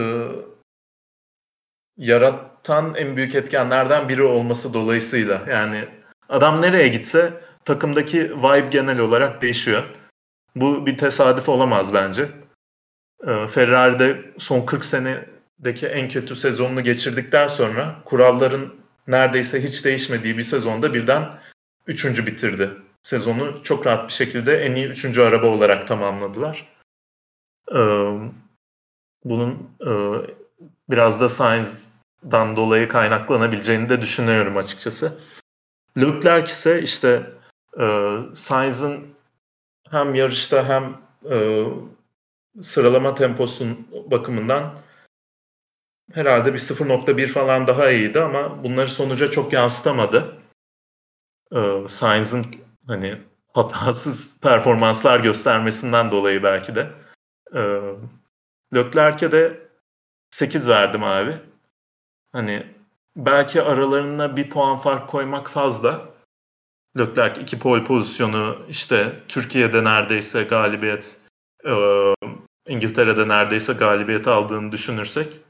[1.96, 5.84] yaratan en büyük etkenlerden biri olması dolayısıyla yani
[6.28, 9.84] adam nereye gitse takımdaki vibe genel olarak değişiyor.
[10.56, 12.30] Bu bir tesadüf olamaz bence.
[13.26, 20.42] Ee, Ferrari'de son 40 senedeki en kötü sezonunu geçirdikten sonra kuralların neredeyse hiç değişmediği bir
[20.42, 21.38] sezonda birden
[21.86, 22.70] üçüncü bitirdi.
[23.02, 26.68] Sezonu çok rahat bir şekilde en iyi üçüncü araba olarak tamamladılar.
[27.74, 28.18] Ee,
[29.24, 29.92] bunun e,
[30.90, 35.18] biraz da Sainz'dan dolayı kaynaklanabileceğini de düşünüyorum açıkçası.
[35.98, 37.30] Leclerc ise işte
[37.80, 39.06] e, Sainz'ın
[39.90, 40.96] hem yarışta hem
[41.30, 41.64] e,
[42.62, 44.74] sıralama temposun bakımından
[46.14, 50.36] herhalde bir 0.1 falan daha iyiydi ama bunları sonuca çok yansıtamadı.
[51.56, 52.46] Ee, Sainz'ın
[52.86, 53.16] hani
[53.54, 56.90] hatasız performanslar göstermesinden dolayı belki de.
[57.54, 57.80] Ee,
[58.74, 59.68] Leclerc'e de
[60.30, 61.38] 8 verdim abi.
[62.32, 62.66] Hani
[63.16, 66.10] belki aralarına bir puan fark koymak fazla.
[66.98, 71.20] Leclerc iki pole pozisyonu işte Türkiye'de neredeyse galibiyet
[71.66, 71.74] e,
[72.68, 75.40] İngiltere'de neredeyse galibiyet aldığını düşünürsek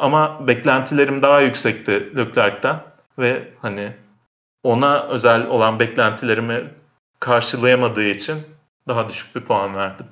[0.00, 2.80] ama beklentilerim daha yüksekti Leclerc'ten
[3.18, 3.92] ve hani
[4.62, 6.70] ona özel olan beklentilerimi
[7.20, 8.38] karşılayamadığı için
[8.88, 10.06] daha düşük bir puan verdim.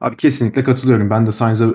[0.00, 1.10] Abi kesinlikle katılıyorum.
[1.10, 1.74] Ben de Sainz'a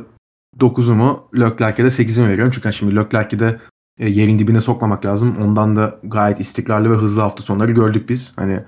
[0.60, 2.52] 9'umu Leclerc'e de 8'imi veriyorum.
[2.52, 3.60] Çünkü şimdi Leclerc'i de
[4.00, 5.38] e, yerin dibine sokmamak lazım.
[5.42, 8.34] Ondan da gayet istikrarlı ve hızlı hafta sonları gördük biz.
[8.36, 8.64] Hani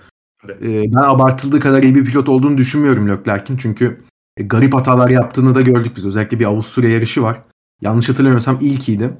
[0.45, 0.63] evet.
[0.63, 3.57] e, ben abartıldığı kadar iyi bir pilot olduğunu düşünmüyorum Leclerc'in.
[3.57, 4.01] Çünkü
[4.37, 6.05] e, garip hatalar yaptığını da gördük biz.
[6.05, 7.41] Özellikle bir Avusturya yarışı var.
[7.81, 9.17] Yanlış hatırlamıyorsam ilkiydi.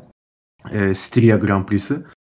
[0.72, 1.94] E, Styria Grand Prix'si.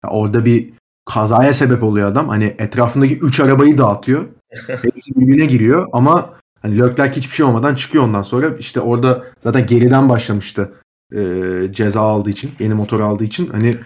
[0.05, 0.73] Ya orada bir
[1.07, 2.29] kazaya sebep oluyor adam.
[2.29, 4.29] Hani etrafındaki 3 arabayı dağıtıyor.
[4.67, 8.57] Hepsi birbirine giriyor ama hani Leclerc hiçbir şey olmadan çıkıyor ondan sonra.
[8.57, 10.75] İşte orada zaten geriden başlamıştı
[11.15, 11.23] e,
[11.71, 13.47] ceza aldığı için, yeni motor aldığı için.
[13.47, 13.77] Hani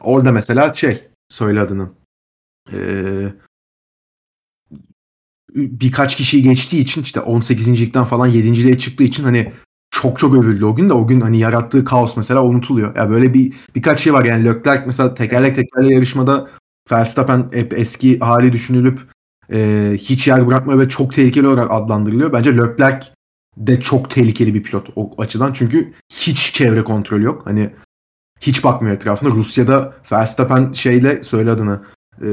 [0.00, 1.90] orada mesela şey söyle adını.
[2.72, 2.78] E,
[5.54, 9.52] birkaç kişiyi geçtiği için işte 18.likten falan 7.liğe çıktığı için hani
[10.02, 12.96] çok çok övüldü o gün de o gün hani yarattığı kaos mesela unutuluyor.
[12.96, 16.48] Ya böyle bir birkaç şey var yani Leclerc mesela tekerlek tekerlek yarışmada
[16.92, 19.00] Verstappen hep eski hali düşünülüp
[19.52, 22.32] e, hiç yer bırakma ve çok tehlikeli olarak adlandırılıyor.
[22.32, 23.06] Bence Leclerc
[23.56, 27.42] de çok tehlikeli bir pilot o açıdan çünkü hiç çevre kontrolü yok.
[27.44, 27.70] Hani
[28.40, 29.30] hiç bakmıyor etrafına.
[29.30, 31.82] Rusya'da Verstappen şeyle söyle adını
[32.22, 32.28] e,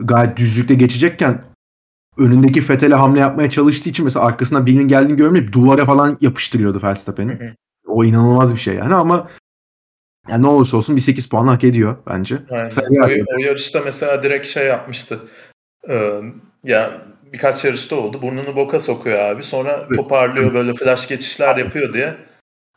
[0.00, 1.44] gayet düzlükte geçecekken
[2.20, 7.52] önündeki Fethel'e hamle yapmaya çalıştığı için mesela arkasına birinin geldiğini görmeyip duvara falan yapıştırıyordu Verstappen'i.
[7.86, 9.28] O inanılmaz bir şey yani ama
[10.28, 12.38] yani ne olursa olsun bir 8 puan hak ediyor bence.
[12.50, 12.70] Aynen.
[13.00, 15.20] O, o yarışta mesela direkt şey yapmıştı.
[15.88, 16.20] Ee,
[16.64, 17.02] ya
[17.32, 18.22] birkaç yarışta oldu.
[18.22, 19.42] Burnunu boka sokuyor abi.
[19.42, 19.96] Sonra evet.
[19.96, 22.16] toparlıyor böyle flash geçişler yapıyor diye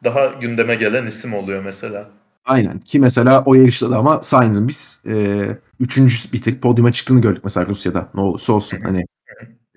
[0.04, 2.10] daha gündeme gelen isim oluyor mesela.
[2.46, 5.46] Aynen ki mesela o yarışta da ama Sainz'in biz e,
[5.80, 8.80] üçüncü bitirip podyuma çıktığını gördük mesela Rusya'da ne olursa olsun.
[8.84, 9.06] Hani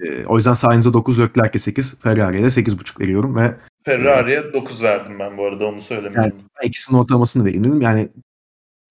[0.01, 3.55] e, o yüzden Sainz'e 9, Leclerc'e 8, Ferrari'ye de 8.5 veriyorum ve
[3.85, 6.21] Ferrari'ye e, 9 verdim ben bu arada onu söylemeyeyim.
[6.23, 7.81] Yani ikisinin ortalamasını vereyim dedim.
[7.81, 8.09] Yani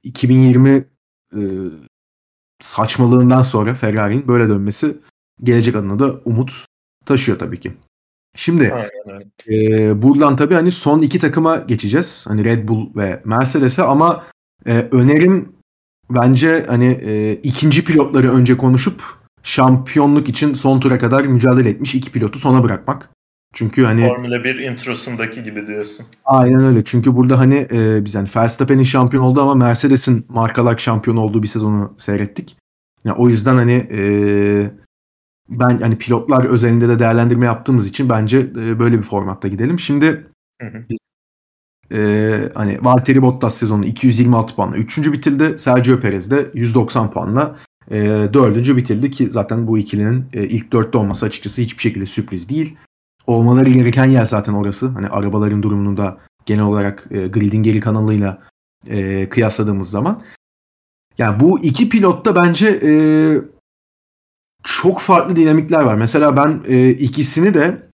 [0.03, 0.69] 2020
[1.33, 1.41] e,
[2.61, 4.97] saçmalığından sonra Ferrari'nin böyle dönmesi
[5.43, 6.65] gelecek adına da umut
[7.05, 7.73] taşıyor tabii ki.
[8.35, 8.73] Şimdi
[9.49, 12.25] e, buradan tabii hani son iki takıma geçeceğiz.
[12.27, 14.25] Hani Red Bull ve Mercedes'e ama
[14.65, 15.55] e, önerim
[16.09, 22.11] bence hani e, ikinci pilotları önce konuşup şampiyonluk için son tura kadar mücadele etmiş iki
[22.11, 23.09] pilotu sona bırakmak.
[23.53, 26.05] Çünkü hani Formula 1 introsundaki gibi diyorsun.
[26.25, 26.83] Aynen öyle.
[26.83, 31.47] Çünkü burada hani e, biz hani Verstappen'in şampiyon olduğu ama Mercedes'in markalar şampiyon olduğu bir
[31.47, 32.57] sezonu seyrettik.
[33.03, 34.01] Yani o yüzden hani e,
[35.49, 39.79] ben hani pilotlar özelinde de değerlendirme yaptığımız için bence e, böyle bir formatta gidelim.
[39.79, 40.27] Şimdi
[40.61, 40.85] hı hı.
[40.89, 40.97] biz
[41.91, 45.11] e, hani Valtteri Bottas sezonu 226 puanla 3.
[45.13, 45.59] bitirdi.
[45.59, 47.55] Sergio Perez de 190 puanla
[47.91, 48.75] e, 4.
[48.77, 52.77] bitirdi ki zaten bu ikilinin e, ilk 4'te olması açıkçası hiçbir şekilde sürpriz değil.
[53.27, 54.87] Olmaları gereken yer zaten orası.
[54.87, 58.41] Hani arabaların durumunu da genel olarak e, gridin geri kanalıyla
[58.87, 60.23] e, kıyasladığımız zaman.
[61.17, 62.91] Yani bu iki pilotta bence e,
[64.63, 65.95] çok farklı dinamikler var.
[65.95, 67.89] Mesela ben e, ikisini de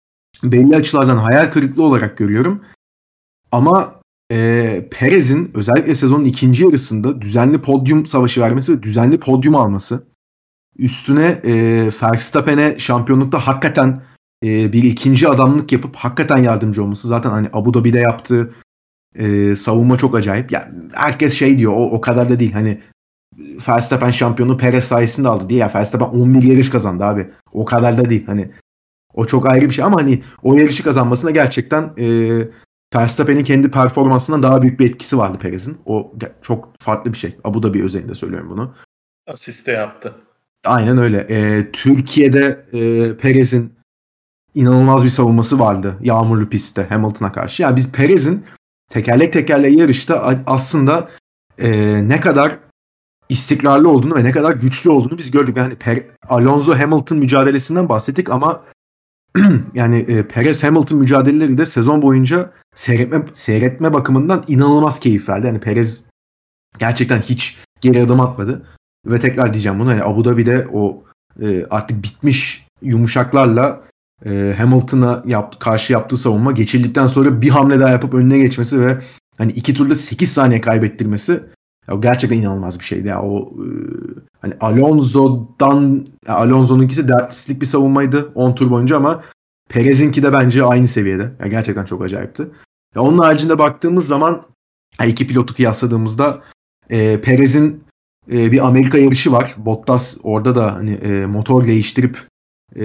[0.43, 2.65] belli açılardan hayal kırıklığı olarak görüyorum.
[3.53, 3.98] Ama
[4.33, 10.05] e, Perez'in özellikle sezonun ikinci yarısında düzenli podyum savaşı vermesi ve düzenli podyum alması
[10.79, 11.53] üstüne e,
[12.03, 14.03] Verstappen'e şampiyonlukta hakikaten
[14.45, 18.55] e, bir ikinci adamlık yapıp hakikaten yardımcı olması zaten hani Abu Dhabi'de yaptığı
[19.15, 20.53] e, savunma çok acayip.
[20.53, 22.53] Yani herkes şey diyor o, o kadar da değil.
[22.53, 22.81] Hani
[23.69, 25.61] Verstappen şampiyonu Perez sayesinde aldı diye.
[25.61, 27.31] Ya Verstappen 11 yarış kazandı abi.
[27.53, 28.27] O kadar da değil.
[28.27, 28.51] Hani
[29.15, 32.39] o çok ayrı bir şey ama hani o yarışı kazanmasına gerçekten e,
[32.95, 35.79] Verstappen'in kendi performansından daha büyük bir etkisi vardı Perez'in.
[35.87, 37.37] O çok farklı bir şey.
[37.45, 38.75] Abu Dhabi özelinde söylüyorum bunu.
[39.27, 40.15] Asiste yaptı.
[40.65, 41.19] Aynen öyle.
[41.19, 43.79] E, Türkiye'de e, Perez'in
[44.55, 47.63] inanılmaz bir savunması vardı yağmurlu pistte Hamilton'a karşı.
[47.63, 48.45] Yani biz Perez'in
[48.91, 51.11] tekerlek tekerleğe yarışta aslında
[51.59, 51.71] e,
[52.09, 52.59] ne kadar
[53.29, 55.57] istikrarlı olduğunu ve ne kadar güçlü olduğunu biz gördük.
[55.57, 58.65] Yani per, Alonso Hamilton mücadelesinden bahsettik ama
[59.75, 65.47] yani e, Perez Hamilton mücadeleleri de sezon boyunca seyretme seyretme bakımından inanılmaz keyif verdi.
[65.47, 66.05] Yani Perez
[66.79, 68.67] gerçekten hiç geri adım atmadı
[69.07, 71.05] ve tekrar diyeceğim bunu hani Abu Dhabi'de o
[71.43, 73.81] e, artık bitmiş yumuşaklarla
[74.27, 78.99] e, Hamilton'a yap, karşı yaptığı savunma geçildikten sonra bir hamle daha yapıp önüne geçmesi ve
[79.39, 81.41] hani iki turda 8 saniye kaybettirmesi
[81.89, 83.23] ya gerçekten inanılmaz bir şeydi ya.
[83.23, 83.69] O e,
[84.41, 89.23] hani Alonso'dan Alonso'nunkisi dertlislik bir savunmaydı 10 tur boyunca ama
[89.69, 91.33] Perez'inki de bence aynı seviyede.
[91.41, 92.49] Ya gerçekten çok acayipti.
[92.95, 94.43] Ya onun haricinde baktığımız zaman
[95.07, 96.43] iki pilotu kıyasladığımızda
[96.91, 97.85] e, Perez'in
[98.33, 99.55] e, bir Amerika yarışı var.
[99.59, 102.19] Bottas orada da hani e, motor değiştirip
[102.77, 102.83] e,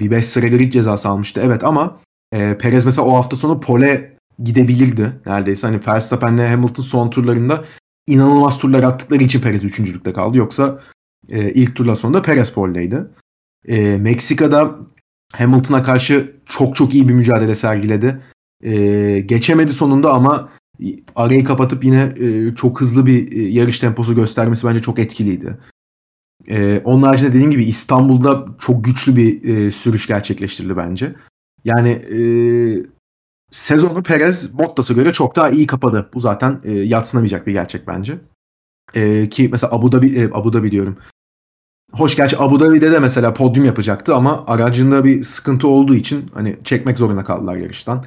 [0.00, 1.40] bir 5 sıra grid cezası almıştı.
[1.44, 2.00] Evet ama
[2.32, 5.66] e, Perez mesela o hafta sonu pole gidebilirdi neredeyse.
[5.66, 7.64] Hani Verstappen'le Hamilton son turlarında
[8.06, 10.36] inanılmaz turlar attıkları için Perez üçüncülükte kaldı.
[10.36, 10.80] Yoksa
[11.28, 13.06] e, ilk turlar sonunda Perez poledeydi.
[13.68, 14.78] E, Meksika'da
[15.32, 18.22] Hamilton'a karşı çok çok iyi bir mücadele sergiledi.
[18.64, 20.48] E, geçemedi sonunda ama
[21.16, 25.58] arayı kapatıp yine e, çok hızlı bir e, yarış temposu göstermesi bence çok etkiliydi.
[26.48, 31.14] E, onun haricinde dediğim gibi İstanbul'da çok güçlü bir e, sürüş gerçekleştirdi bence.
[31.64, 32.20] Yani e,
[33.50, 36.10] sezonu Perez Bottas'a göre çok daha iyi kapadı.
[36.14, 38.18] Bu zaten e, yatsınamayacak bir gerçek bence.
[38.94, 40.96] E, ki mesela Abu Dhabi, e, Abu Dhabi diyorum.
[41.92, 46.56] Hoş gerçi Abu Dhabi'de de mesela podyum yapacaktı ama aracında bir sıkıntı olduğu için hani
[46.64, 48.04] çekmek zorunda kaldılar yarıştan.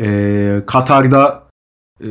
[0.00, 1.44] E, Katar'da
[2.00, 2.08] e,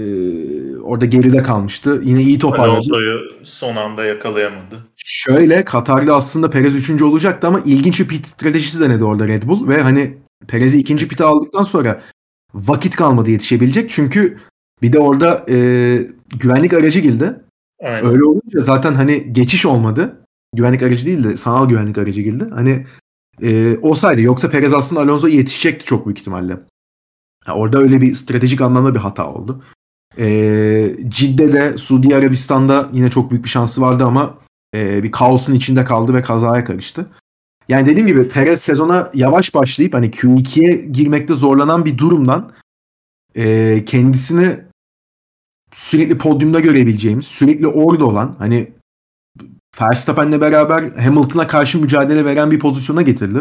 [0.78, 2.02] orada geride kalmıştı.
[2.04, 2.71] Yine iyi toparladı.
[2.71, 4.88] Alonso'yu son anda yakalayamadı.
[4.95, 7.02] Şöyle Katar'da aslında Perez 3.
[7.02, 11.23] olacaktı ama ilginç bir pit stratejisi denedi orada Red Bull ve hani Perez'i ikinci pite
[11.23, 12.02] aldıktan sonra
[12.54, 13.92] vakit kalmadı yetişebilecek.
[13.92, 14.38] Çünkü
[14.82, 15.58] bir de orada e,
[16.39, 17.36] güvenlik aracı girdi.
[17.84, 18.06] Aynen.
[18.06, 20.26] Öyle olunca zaten hani geçiş olmadı.
[20.56, 22.48] Güvenlik aracı değil de sanal güvenlik aracı girdi.
[22.54, 22.86] Hani
[23.42, 26.60] e, o sayede yoksa Perez aslında Alonso yetişecekti çok büyük ihtimalle.
[27.48, 29.63] Yani orada öyle bir stratejik anlamda bir hata oldu.
[30.18, 34.38] E, Cidde'de, Suudi Arabistan'da yine çok büyük bir şansı vardı ama
[34.76, 37.08] e, bir kaosun içinde kaldı ve kazaya karıştı.
[37.69, 42.52] Yani dediğim gibi Perez sezona yavaş başlayıp hani Q2'ye girmekte zorlanan bir durumdan
[43.36, 44.60] e, kendisini
[45.71, 48.71] sürekli podyumda görebileceğimiz, sürekli orada olan hani
[49.82, 53.39] Verstappen'le beraber Hamilton'a karşı mücadele veren bir pozisyona getirdi.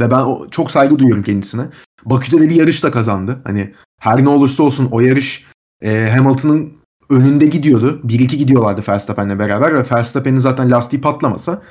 [0.00, 1.62] Ve ben çok saygı duyuyorum kendisine.
[2.04, 3.40] Bakü'de de bir yarış da kazandı.
[3.44, 5.46] Hani her ne olursa olsun o yarış
[5.82, 6.72] e, Hamilton'ın
[7.10, 8.00] önünde gidiyordu.
[8.04, 11.62] 1-2 gidiyorlardı Verstappen'le beraber ve Verstappen'in zaten lastiği patlamasa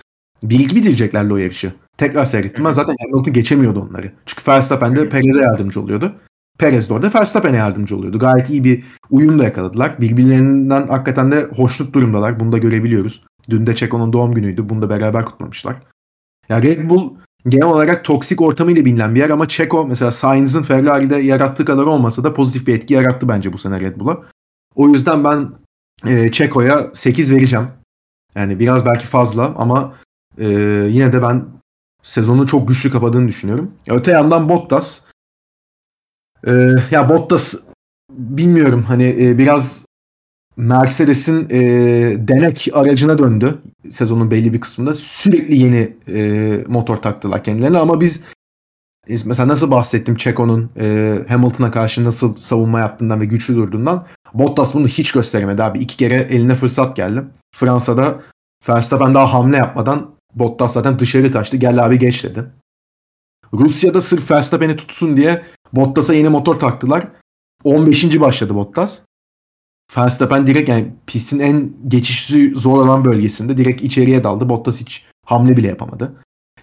[0.43, 1.73] 1-2 bitireceklerdi o yarışı.
[1.97, 2.65] Tekrar seyrettim.
[2.65, 4.12] Ben zaten Hamilton geçemiyordu onları.
[4.25, 6.15] Çünkü Verstappen de Perez'e yardımcı oluyordu.
[6.60, 8.19] Perez de orada Verstappen'e yardımcı oluyordu.
[8.19, 10.02] Gayet iyi bir uyum da yakaladılar.
[10.02, 12.39] Birbirlerinden hakikaten de hoşnut durumdalar.
[12.39, 13.23] Bunu da görebiliyoruz.
[13.49, 14.69] Dün de Checo'nun doğum günüydü.
[14.69, 15.75] Bunu da beraber kutlamışlar.
[16.49, 17.15] Ya Red Bull
[17.47, 22.23] genel olarak toksik ortamıyla bilinen bir yer ama Checo mesela Sainz'ın Ferrari'de yarattığı kadar olmasa
[22.23, 24.17] da pozitif bir etki yarattı bence bu sene Red Bull'a.
[24.75, 25.49] O yüzden ben
[26.08, 27.67] e, Checo'ya 8 vereceğim.
[28.36, 29.93] Yani biraz belki fazla ama
[30.39, 30.47] e,
[30.89, 31.45] yine de ben
[32.04, 33.71] sezonu çok güçlü kapadığını düşünüyorum.
[33.88, 35.02] Öte yandan Bottas
[36.47, 36.52] e,
[36.91, 37.56] ya Bottas
[38.10, 39.86] bilmiyorum hani e, biraz
[40.58, 41.60] Mercedes'in e,
[42.28, 43.58] denek aracına döndü
[43.89, 44.93] sezonun belli bir kısmında.
[44.93, 48.21] Sürekli yeni e, motor taktılar kendilerine ama biz
[49.08, 54.73] e, mesela nasıl bahsettim Checo'nun e, Hamilton'a karşı nasıl savunma yaptığından ve güçlü durduğundan Bottas
[54.73, 55.80] bunu hiç gösteremedi abi.
[55.80, 57.23] İki kere eline fırsat geldi.
[57.56, 58.21] Fransa'da
[58.69, 61.58] Verstappen daha hamle yapmadan Bottas zaten dışarı taştı.
[61.58, 62.46] Gel abi geç dedi.
[63.54, 67.08] Rusya'da sırf Verstappen'i tutsun diye Bottas'a yeni motor taktılar.
[67.63, 68.20] 15.
[68.20, 69.00] başladı Bottas.
[69.98, 74.50] Verstappen direkt yani pistin en geçişi zor olan bölgesinde direkt içeriye daldı.
[74.50, 76.15] Bottas hiç hamle bile yapamadı.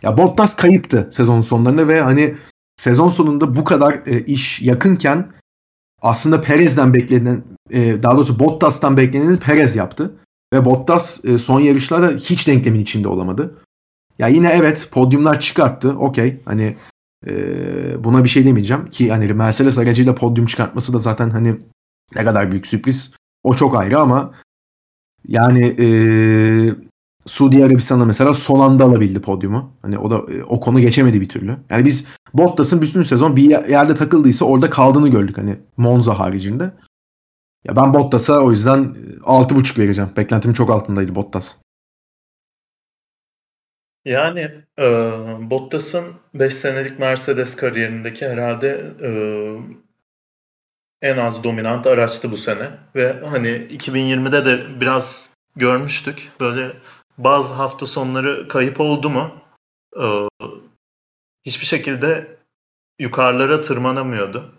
[0.02, 2.36] Ya Bottas kayıptı sezon sonlarında ve hani
[2.76, 5.32] sezon sonunda bu kadar e, iş yakınken
[6.02, 10.14] aslında Perez'den beklenen e, daha doğrusu Bottas'tan bekleneni Perez yaptı.
[10.52, 13.58] Ve Bottas e, son yarışlarda hiç denklemin içinde olamadı.
[14.18, 15.98] Ya yine evet podyumlar çıkarttı.
[15.98, 16.40] Okey.
[16.44, 16.76] Hani
[17.26, 17.34] e,
[18.04, 21.56] buna bir şey demeyeceğim ki hani Mercedes aracıyla podyum çıkartması da zaten hani
[22.14, 23.10] ne kadar büyük sürpriz.
[23.44, 24.34] O çok ayrı ama
[25.28, 25.88] yani e,
[27.26, 29.72] Suudi Arabistan'da mesela son anda alabildi podyumu.
[29.82, 31.56] Hani o da e, o konu geçemedi bir türlü.
[31.70, 36.72] Yani biz Bottas'ın bütün sezon bir yerde takıldıysa orada kaldığını gördük hani Monza haricinde.
[37.68, 40.10] Ya ben Bottas'a o yüzden 6.5 vereceğim.
[40.16, 41.56] Beklentimin çok altındaydı Bottas.
[44.04, 44.84] Yani e,
[45.50, 49.10] Bottas'ın 5 senelik Mercedes kariyerindeki herhalde e,
[51.02, 52.70] en az dominant araçtı bu sene.
[52.94, 56.30] Ve hani 2020'de de biraz görmüştük.
[56.40, 56.72] Böyle
[57.18, 59.30] bazı hafta sonları kayıp oldu mu
[60.02, 60.04] e,
[61.46, 62.36] hiçbir şekilde
[62.98, 64.54] yukarılara tırmanamıyordu.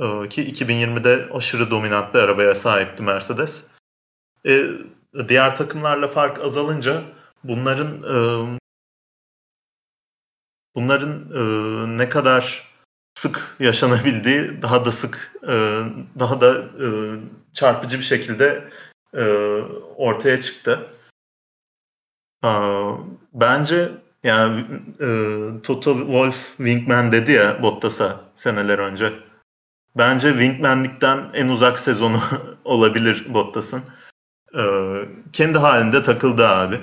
[0.00, 3.64] E, ki 2020'de aşırı dominant bir arabaya sahipti Mercedes.
[4.46, 4.68] E,
[5.28, 7.04] diğer takımlarla fark azalınca
[7.44, 8.16] bunların e,
[10.74, 11.42] bunların e,
[11.98, 12.72] ne kadar
[13.18, 15.82] sık yaşanabildiği daha da sık e,
[16.18, 16.86] daha da e,
[17.52, 18.70] çarpıcı bir şekilde
[19.14, 19.24] e,
[19.96, 20.90] ortaya çıktı.
[22.44, 22.50] E,
[23.32, 23.92] bence
[24.24, 24.64] yani
[25.00, 25.08] e,
[25.62, 29.12] Toto Wolff Wingman dedi ya Bottas'a seneler önce.
[29.98, 32.20] Bence Wingman'likten en uzak sezonu
[32.64, 33.82] olabilir Bottas'ın.
[34.54, 34.62] E,
[35.32, 36.80] kendi halinde takıldı abi.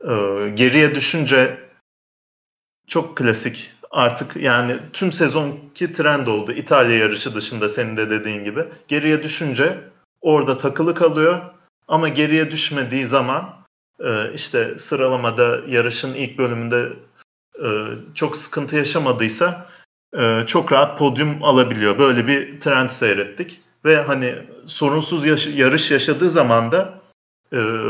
[0.00, 1.58] E, geriye düşünce
[2.86, 3.72] çok klasik.
[3.90, 6.52] Artık yani tüm sezonki trend oldu.
[6.52, 8.64] İtalya yarışı dışında senin de dediğin gibi.
[8.88, 9.80] Geriye düşünce
[10.20, 11.40] orada takılı kalıyor.
[11.88, 13.54] Ama geriye düşmediği zaman
[14.00, 16.92] e, işte sıralamada yarışın ilk bölümünde
[17.64, 17.68] e,
[18.14, 19.71] çok sıkıntı yaşamadıysa
[20.18, 21.98] e, çok rahat podyum alabiliyor.
[21.98, 23.60] Böyle bir trend seyrettik.
[23.84, 24.34] Ve hani
[24.66, 27.02] sorunsuz yaş- yarış yaşadığı zaman da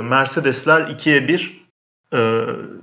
[0.02, 1.62] Mercedesler 2'ye 1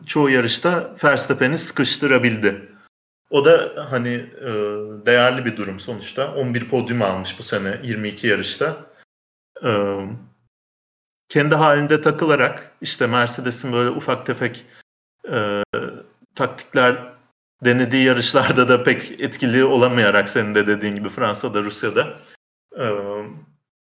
[0.05, 2.69] çoğu yarışta Verstappen'i sıkıştırabildi.
[3.29, 4.25] O da hani
[5.05, 6.33] değerli bir durum sonuçta.
[6.33, 8.77] 11 podyum almış bu sene 22 yarışta
[11.29, 14.65] kendi halinde takılarak işte Mercedes'in böyle ufak tefek
[15.31, 15.63] e,
[16.35, 17.08] taktikler
[17.65, 22.17] denediği yarışlarda da pek etkili olamayarak senin de dediğin gibi Fransa'da, Rusya'da
[22.79, 22.85] e,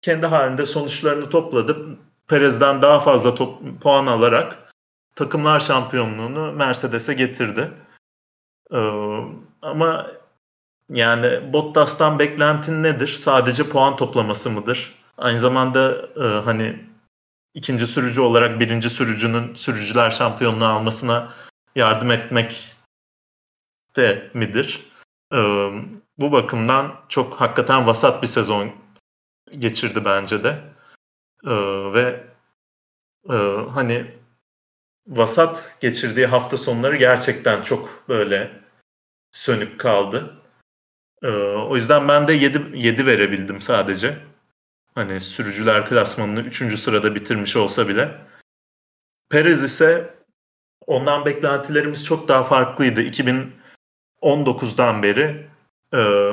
[0.01, 1.97] kendi halinde sonuçlarını topladı.
[2.27, 4.73] Perez'den daha fazla top, puan alarak
[5.15, 7.71] takımlar şampiyonluğunu Mercedes'e getirdi.
[8.71, 8.79] E,
[9.61, 10.07] ama
[10.89, 13.07] yani Bottas'tan beklentin nedir?
[13.07, 14.95] Sadece puan toplaması mıdır?
[15.17, 16.79] Aynı zamanda e, hani
[17.53, 21.33] ikinci sürücü olarak birinci sürücünün sürücüler şampiyonluğu almasına
[21.75, 22.74] yardım etmek
[23.95, 24.91] de midir?
[26.17, 28.71] Bu bakımdan çok hakikaten vasat bir sezon
[29.59, 30.61] geçirdi bence de.
[31.93, 32.23] Ve
[33.73, 34.05] hani
[35.07, 38.51] vasat geçirdiği hafta sonları gerçekten çok böyle
[39.31, 40.41] sönük kaldı.
[41.67, 44.17] O yüzden ben de 7, 7 verebildim sadece.
[44.95, 46.79] Hani sürücüler klasmanını 3.
[46.79, 48.21] sırada bitirmiş olsa bile.
[49.29, 50.15] Perez ise
[50.87, 53.01] ondan beklentilerimiz çok daha farklıydı.
[54.21, 55.47] 2019'dan beri
[55.93, 56.31] e,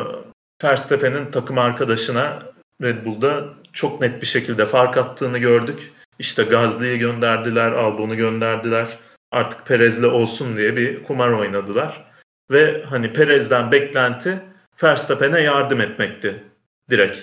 [0.65, 2.43] Verstappen'in takım arkadaşına
[2.83, 5.93] Red Bull'da çok net bir şekilde fark attığını gördük.
[6.19, 8.99] İşte Gazli'yi gönderdiler, Albon'u gönderdiler.
[9.31, 12.05] Artık Perez'le olsun diye bir kumar oynadılar.
[12.51, 14.43] Ve hani Perez'den beklenti
[14.83, 16.45] Verstappen'e yardım etmekti
[16.91, 17.19] direkt.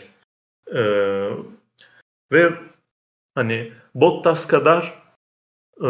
[0.75, 1.29] Ee,
[2.31, 2.53] ve
[3.35, 5.03] hani Bottas kadar
[5.83, 5.89] e,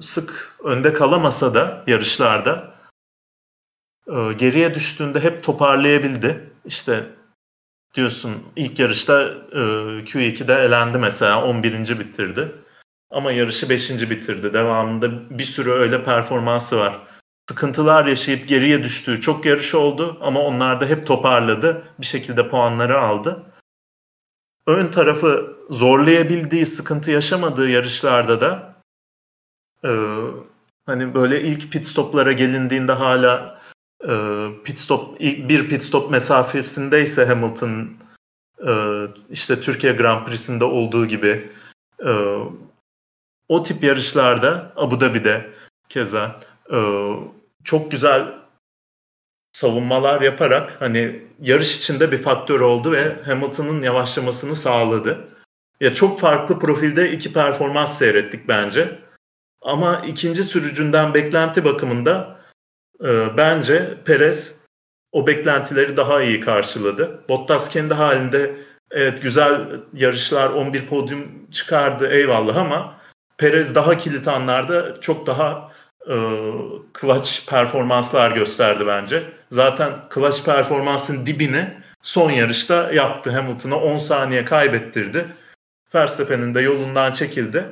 [0.00, 2.75] sık önde kalamasa da yarışlarda
[4.08, 6.50] e, geriye düştüğünde hep toparlayabildi.
[6.64, 7.06] İşte
[7.94, 9.60] diyorsun ilk yarışta e,
[10.04, 11.98] Q2'de elendi mesela 11.
[11.98, 12.52] bitirdi.
[13.10, 13.90] Ama yarışı 5.
[13.90, 14.54] bitirdi.
[14.54, 16.98] Devamında bir sürü öyle performansı var.
[17.48, 21.82] Sıkıntılar yaşayıp geriye düştüğü çok yarış oldu ama onlar da hep toparladı.
[22.00, 23.46] Bir şekilde puanları aldı
[24.66, 28.74] ön tarafı zorlayabildiği, sıkıntı yaşamadığı yarışlarda da
[29.84, 29.90] e,
[30.86, 33.55] hani böyle ilk pit stoplara gelindiğinde hala
[34.64, 37.96] pit stop bir pit stop mesafesindeyse Hamilton
[38.66, 38.72] e,
[39.30, 41.50] işte Türkiye Grand Prix'sinde olduğu gibi
[42.06, 42.12] e,
[43.48, 45.50] o tip yarışlarda Abu Dhabi'de
[45.88, 46.40] keza
[46.72, 46.78] e,
[47.64, 48.34] çok güzel
[49.52, 55.28] savunmalar yaparak hani yarış içinde bir faktör oldu ve Hamilton'ın yavaşlamasını sağladı.
[55.80, 58.98] Ya çok farklı profilde iki performans seyrettik bence.
[59.62, 62.35] Ama ikinci sürücünden beklenti bakımında
[63.04, 64.56] e, bence Perez
[65.12, 67.20] o beklentileri daha iyi karşıladı.
[67.28, 68.56] Bottas kendi halinde
[68.90, 69.60] evet güzel
[69.94, 72.96] yarışlar 11 podyum çıkardı eyvallah ama
[73.38, 75.72] Perez daha kilit anlarda çok daha
[76.08, 76.16] e,
[77.00, 79.22] clutch performanslar gösterdi bence.
[79.50, 81.66] Zaten clutch performansın dibini
[82.02, 83.30] son yarışta yaptı.
[83.30, 85.26] Hamilton'a 10 saniye kaybettirdi.
[85.94, 87.66] Verstappen'in de yolundan çekildi.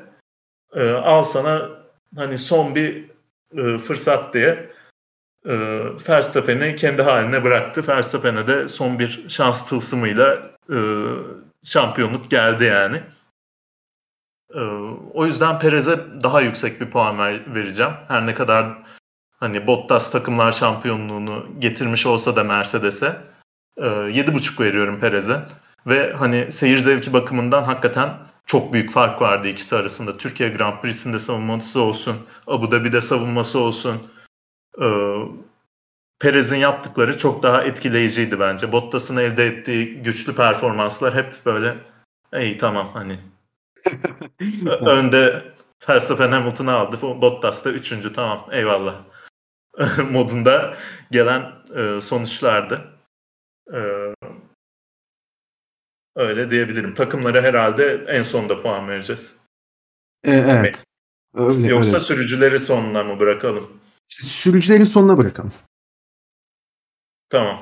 [0.75, 1.68] E, al sana
[2.16, 3.05] hani son bir
[3.57, 4.74] e, fırsat diye
[5.49, 5.55] e,
[6.09, 7.88] Verstappen'i kendi haline bıraktı.
[7.88, 10.78] Verstappen'e de son bir şans tılsımıyla e,
[11.62, 13.03] şampiyonluk geldi yani.
[14.55, 14.61] Ee,
[15.14, 17.92] o yüzden Perez'e daha yüksek bir puan ver, vereceğim.
[18.09, 18.82] Her ne kadar
[19.40, 23.16] hani Bottas takımlar şampiyonluğunu getirmiş olsa da Mercedes'e
[23.76, 25.40] e, 7.5 veriyorum Perez'e.
[25.86, 28.11] Ve hani seyir zevki bakımından hakikaten
[28.47, 30.16] çok büyük fark vardı ikisi arasında.
[30.16, 32.16] Türkiye Grand Prix'sinde savunması olsun,
[32.47, 34.03] Abu Dhabi'de savunması olsun.
[34.83, 35.14] Ee,
[36.18, 38.72] Perez'in yaptıkları çok daha etkileyiciydi bence.
[38.72, 41.77] Bottas'ın elde ettiği güçlü performanslar hep böyle
[42.33, 43.18] iyi tamam hani
[44.87, 45.55] Önde
[45.89, 47.03] Verstappen Hamilton'ı aldı.
[47.03, 49.05] Bottas da üçüncü tamam eyvallah.
[50.11, 50.77] modunda
[51.11, 52.81] gelen e, sonuçlardı.
[53.75, 53.81] E,
[56.16, 56.95] öyle diyebilirim.
[56.95, 59.35] Takımlara herhalde en sonda puan vereceğiz.
[60.25, 60.85] E, evet.
[61.35, 62.05] Öyle, Yoksa öyle.
[62.05, 63.70] sürücüleri sonuna mı bırakalım?
[64.14, 65.52] İşte sürücülerin sonuna bırakalım.
[67.30, 67.58] Tamam.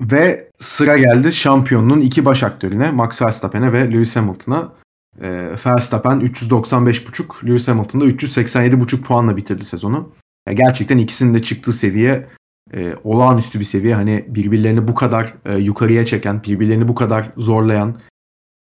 [0.00, 4.72] Ve sıra geldi şampiyonluğun iki baş aktörüne Max Verstappen'e ve Lewis Hamilton'a.
[5.20, 5.30] E,
[5.66, 10.12] Verstappen 395.5, Lewis Hamilton da 387.5 puanla bitirdi sezonu.
[10.48, 12.28] Yani gerçekten ikisinin de çıktığı seviye
[12.74, 13.94] e, olağanüstü bir seviye.
[13.94, 18.00] Hani birbirlerini bu kadar e, yukarıya çeken, birbirlerini bu kadar zorlayan,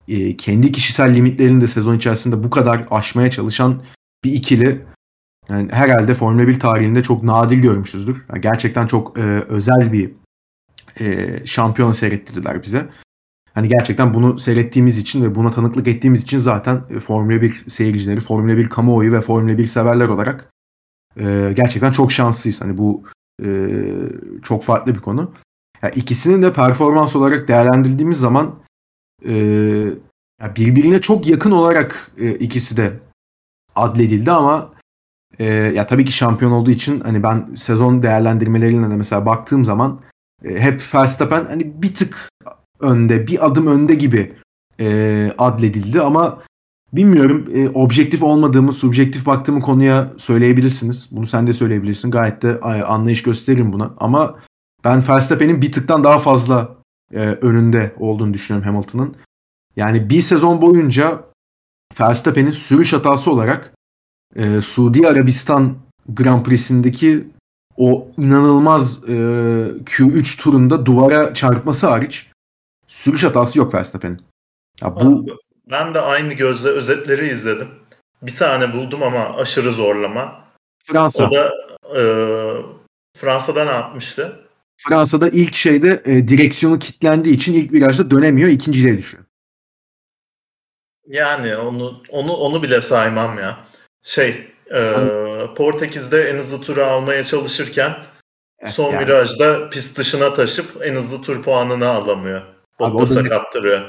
[0.08, 3.82] e, kendi kişisel limitlerini de sezon içerisinde bu kadar aşmaya çalışan
[4.24, 4.86] bir ikili.
[5.50, 8.24] Yani herhalde Formula 1 tarihinde çok nadir görmüşüzdür.
[8.32, 10.12] Yani gerçekten çok e, özel bir
[11.00, 12.88] e, şampiyonu seyrettirdiler bize.
[13.54, 18.20] Hani gerçekten bunu seyrettiğimiz için ve buna tanıklık ettiğimiz için zaten e, Formula 1 seyircileri,
[18.20, 20.50] Formula 1 kamuoyu ve Formula 1 severler olarak
[21.20, 22.60] e, gerçekten çok şanslıyız.
[22.60, 23.04] Hani bu
[23.44, 23.68] e,
[24.42, 25.32] çok farklı bir konu.
[25.82, 28.58] Yani ikisinin de performans olarak değerlendirdiğimiz zaman
[29.24, 29.32] e,
[30.56, 33.00] birbirine çok yakın olarak e, ikisi de
[33.74, 34.72] adledildi ama
[35.40, 40.00] e, ya tabii ki şampiyon olduğu için hani ben sezon değerlendirmelerine de mesela baktığım zaman
[40.44, 42.28] e, hep Verstappen hani bir tık
[42.80, 44.32] önde, bir adım önde gibi
[44.80, 46.42] e, adledildi ama
[46.92, 51.08] bilmiyorum e, objektif olmadığımı, subjektif baktığımı konuya söyleyebilirsiniz.
[51.10, 52.10] Bunu sen de söyleyebilirsin.
[52.10, 53.94] Gayet de anlayış gösteririm buna.
[53.98, 54.38] Ama
[54.84, 56.76] ben Verstappen'in bir tıktan daha fazla
[57.14, 59.16] e, önünde olduğunu düşünüyorum Hamilton'ın.
[59.76, 61.24] Yani bir sezon boyunca
[62.00, 63.72] Verstappen'in sürüş hatası olarak
[64.36, 65.76] e, Suudi Arabistan
[66.08, 67.24] Grand Prix'sindeki
[67.76, 69.12] o inanılmaz e,
[69.84, 72.30] Q3 turunda duvara çarpması hariç
[72.86, 74.22] sürüş hatası yok Verstappen'in.
[74.82, 75.26] Ya bu
[75.70, 77.68] ben de aynı gözle özetleri izledim.
[78.22, 80.44] Bir tane buldum ama aşırı zorlama.
[80.84, 81.28] Fransa.
[81.28, 81.52] O da
[81.96, 82.02] e,
[83.16, 84.46] Fransa'da ne yapmıştı?
[84.76, 89.24] Fransa'da ilk şeyde e, direksiyonu kilitlendiği için ilk virajda dönemiyor, ikinciliğe düşüyor.
[91.06, 93.64] Yani onu onu onu bile saymam ya.
[94.02, 94.94] Şey, e,
[95.56, 97.96] Portekiz'de en hızlı turu almaya çalışırken
[98.58, 99.04] eh, son yani.
[99.04, 102.42] virajda pist dışına taşıp en hızlı tur puanını alamıyor.
[102.78, 103.80] Bottas'a kaptırıyor.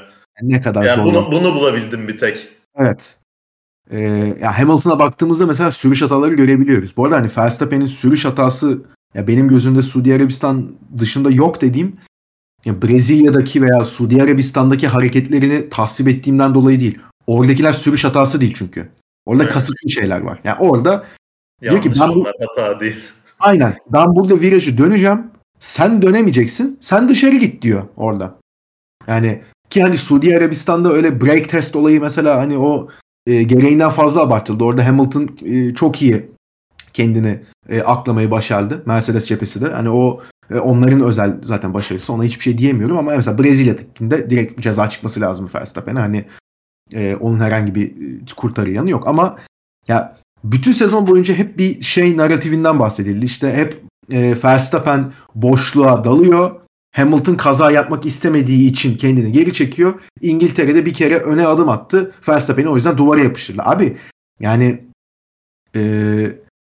[0.42, 1.04] Ne kadar yani zor.
[1.04, 2.48] Bunu, bunu bulabildim bir tek.
[2.76, 3.18] Evet.
[3.90, 4.00] Ee,
[4.40, 6.96] ya Hamilton'a baktığımızda mesela sürüş hataları görebiliyoruz.
[6.96, 8.82] Bu arada hani Verstappen'in sürüş hatası
[9.14, 11.96] ya benim gözümde Suudi Arabistan dışında yok dediğim
[12.64, 16.98] ya Brezilya'daki veya Suudi Arabistan'daki hareketlerini tasvip ettiğimden dolayı değil.
[17.26, 18.88] Oradakiler sürüş hatası değil çünkü.
[19.26, 19.52] Orada evet.
[19.52, 20.38] kasıtlı şeyler var.
[20.44, 21.04] Yani orada
[21.62, 22.26] Yanlış diyor ki ben bu...
[22.26, 22.96] hata değil.
[23.40, 23.76] Aynen.
[23.92, 25.26] Ben burada virajı döneceğim.
[25.58, 26.78] Sen dönemeyeceksin.
[26.80, 28.34] Sen dışarı git diyor orada.
[29.06, 32.88] Yani ki hani Suudi Arabistan'da öyle break test olayı mesela hani o
[33.26, 34.64] e, gereğinden fazla abartıldı.
[34.64, 36.30] Orada Hamilton e, çok iyi
[36.92, 38.82] kendini e, aklamayı başardı.
[38.86, 39.66] Mercedes cephesi de.
[39.72, 40.20] Hani o
[40.50, 42.12] e, onların özel zaten başarısı.
[42.12, 46.00] Ona hiçbir şey diyemiyorum ama mesela Brezilya'dakinde direkt ceza çıkması lazım Verstappen'e.
[46.00, 46.24] Hani
[46.94, 49.38] e, onun herhangi bir e, kurtarı yok ama
[49.88, 53.24] ya bütün sezon boyunca hep bir şey narratifinden bahsedildi.
[53.24, 53.82] İşte hep
[54.12, 56.60] e, Verstappen boşluğa dalıyor.
[56.92, 59.94] Hamilton kaza yapmak istemediği için kendini geri çekiyor.
[60.20, 62.12] İngiltere'de bir kere öne adım attı.
[62.28, 63.62] Verstappen'i o yüzden duvara yapıştırdı.
[63.64, 63.96] Abi
[64.40, 64.84] yani
[65.76, 65.82] e,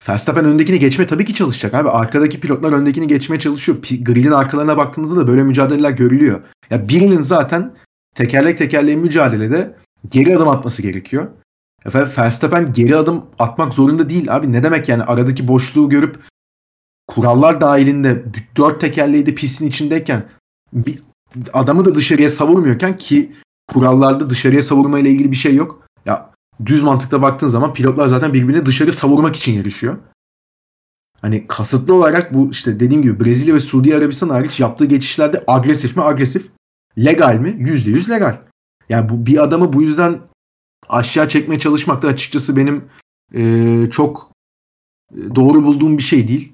[0.08, 1.88] Verstappen öndekini geçme tabii ki çalışacak abi.
[1.88, 3.78] Arkadaki pilotlar öndekini geçmeye çalışıyor.
[4.00, 6.40] Grill'in arkalarına baktığınızda da böyle mücadeleler görülüyor.
[6.70, 7.74] Ya birinin zaten
[8.14, 9.74] tekerlek tekerleğe mücadelede
[10.10, 11.30] geri adım atması gerekiyor.
[11.86, 14.52] Efendim Verstappen geri adım atmak zorunda değil abi.
[14.52, 16.24] Ne demek yani aradaki boşluğu görüp
[17.06, 18.24] kurallar dahilinde
[18.56, 20.28] dört tekerleği de pistin içindeyken
[20.72, 21.00] bir
[21.52, 23.32] adamı da dışarıya savurmuyorken ki
[23.68, 25.86] kurallarda dışarıya savurma ile ilgili bir şey yok.
[26.06, 26.30] Ya
[26.66, 29.98] düz mantıkta baktığın zaman pilotlar zaten birbirini dışarı savurmak için yarışıyor.
[31.20, 35.96] Hani kasıtlı olarak bu işte dediğim gibi Brezilya ve Suudi Arabistan hariç yaptığı geçişlerde agresif
[35.96, 36.50] mi agresif,
[36.98, 37.56] legal mi?
[37.58, 38.38] Yüzde yüz legal.
[38.88, 40.20] Yani bu bir adamı bu yüzden
[40.88, 42.84] aşağı çekmeye çalışmak da açıkçası benim
[43.34, 44.30] e, çok
[45.34, 46.52] doğru bulduğum bir şey değil.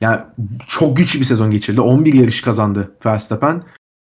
[0.00, 0.20] Yani
[0.68, 1.80] çok güçlü bir sezon geçirdi.
[1.80, 3.62] 11 yarış kazandı Verstappen.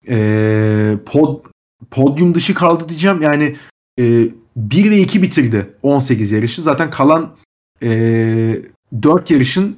[0.07, 1.45] E, pod,
[1.91, 3.21] podyum dışı kaldı diyeceğim.
[3.21, 3.55] Yani
[3.99, 6.61] e, 1 ve 2 bitirdi 18 yarışı.
[6.61, 7.35] Zaten kalan
[7.83, 8.61] e,
[9.01, 9.77] 4 yarışın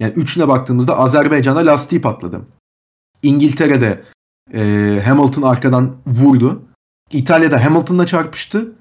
[0.00, 2.42] yani 3'üne baktığımızda Azerbaycan'da lastiği patladı.
[3.22, 4.04] İngiltere'de
[4.54, 6.62] e, Hamilton arkadan vurdu.
[7.12, 8.72] İtalya'da Hamilton'la çarpıştı.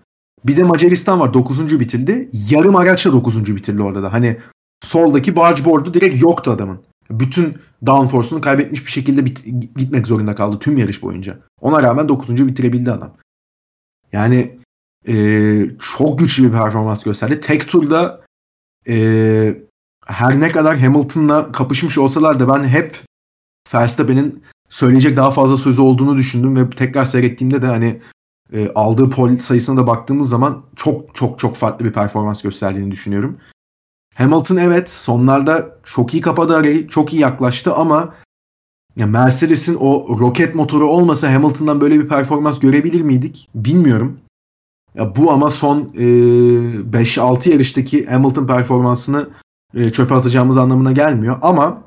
[0.46, 1.80] Bir de Macaristan var 9.
[1.80, 2.30] bitirdi.
[2.50, 3.56] Yarım araçla 9.
[3.56, 4.14] bitirdi orada da.
[4.14, 4.38] Hani
[4.84, 6.80] soldaki barge board'u direkt yoktu adamın.
[7.10, 11.40] Bütün downforce'unu kaybetmiş bir şekilde bit- gitmek zorunda kaldı tüm yarış boyunca.
[11.62, 12.48] Ona rağmen 9.
[12.48, 13.18] bitirebildi adam.
[14.12, 14.60] Yani
[15.08, 15.16] e,
[15.80, 17.40] çok güçlü bir performans gösterdi.
[17.40, 18.22] Tek turda
[18.88, 19.58] e,
[20.06, 22.98] her ne kadar Hamilton'la kapışmış olsalar da ben hep
[23.74, 28.02] Verstappen'in söyleyecek daha fazla sözü olduğunu düşündüm ve tekrar seyrettiğimde de hani
[28.54, 33.38] e, aldığı pol sayısına da baktığımız zaman çok çok çok farklı bir performans gösterdiğini düşünüyorum.
[34.16, 38.14] Hamilton evet sonlarda çok iyi kapadı arayı, çok iyi yaklaştı ama
[38.96, 43.50] ya Mercedes'in o roket motoru olmasa Hamilton'dan böyle bir performans görebilir miydik?
[43.56, 44.20] Bilmiyorum.
[44.96, 49.30] Ya bu ama son e, 5-6 yarıştaki Hamilton performansını
[49.74, 51.38] e, çöpe atacağımız anlamına gelmiyor.
[51.42, 51.84] Ama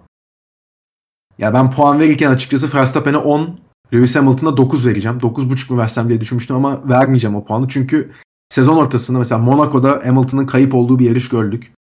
[1.38, 3.60] ya ben puan verirken açıkçası Verstappen'e 10,
[3.94, 5.18] Lewis Hamilton'a 9 vereceğim.
[5.18, 7.68] 9.5 mu versem diye düşünmüştüm ama vermeyeceğim o puanı.
[7.68, 8.12] Çünkü
[8.48, 11.72] sezon ortasında mesela Monaco'da Hamilton'ın kayıp olduğu bir yarış gördük.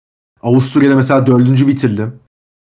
[0.42, 2.12] Avusturya'da mesela dördüncü bitirdi.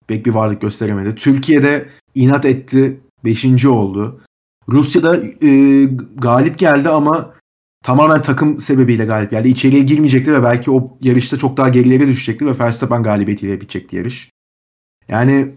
[0.07, 1.15] Pek bir varlık gösteremedi.
[1.15, 2.99] Türkiye'de inat etti.
[3.25, 4.21] Beşinci oldu.
[4.69, 5.83] Rusya'da e,
[6.15, 7.33] galip geldi ama
[7.83, 9.49] tamamen takım sebebiyle galip geldi.
[9.49, 14.31] İçeriye girmeyecekti ve belki o yarışta çok daha gerilere düşecekti ve Verstappen galibiyetiyle bitecekti yarış.
[15.07, 15.55] Yani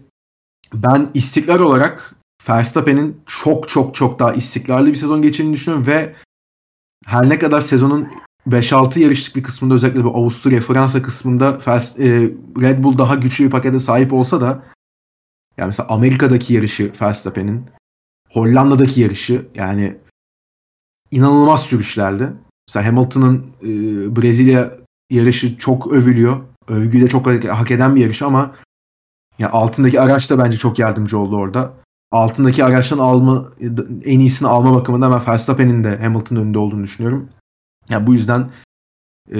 [0.73, 2.15] ben istikrar olarak
[2.49, 6.15] Verstappen'in çok çok çok daha istikrarlı bir sezon geçirdiğini düşünüyorum ve
[7.05, 8.07] her ne kadar sezonun
[8.47, 12.07] 5-6 yarışlık bir kısmında özellikle bu Avusturya, Fransa kısmında e,
[12.61, 14.63] Red Bull daha güçlü bir pakete sahip olsa da
[15.57, 17.65] yani mesela Amerika'daki yarışı Verstappen'in
[18.31, 19.97] Hollanda'daki yarışı yani
[21.11, 22.33] inanılmaz sürüşlerdi.
[22.67, 23.67] Mesela Hamilton'ın e,
[24.15, 24.77] Brezilya
[25.09, 26.41] yarışı çok övülüyor.
[26.67, 28.55] Övgüyü de çok hak eden bir yarış ama
[29.39, 31.73] ya altındaki araç da bence çok yardımcı oldu orada.
[32.11, 33.51] Altındaki araçtan alma
[34.05, 37.29] en iyisini alma bakımından ben Verstappen'in de Hamilton'ın önünde olduğunu düşünüyorum.
[37.89, 38.49] Ya bu yüzden
[39.31, 39.39] e,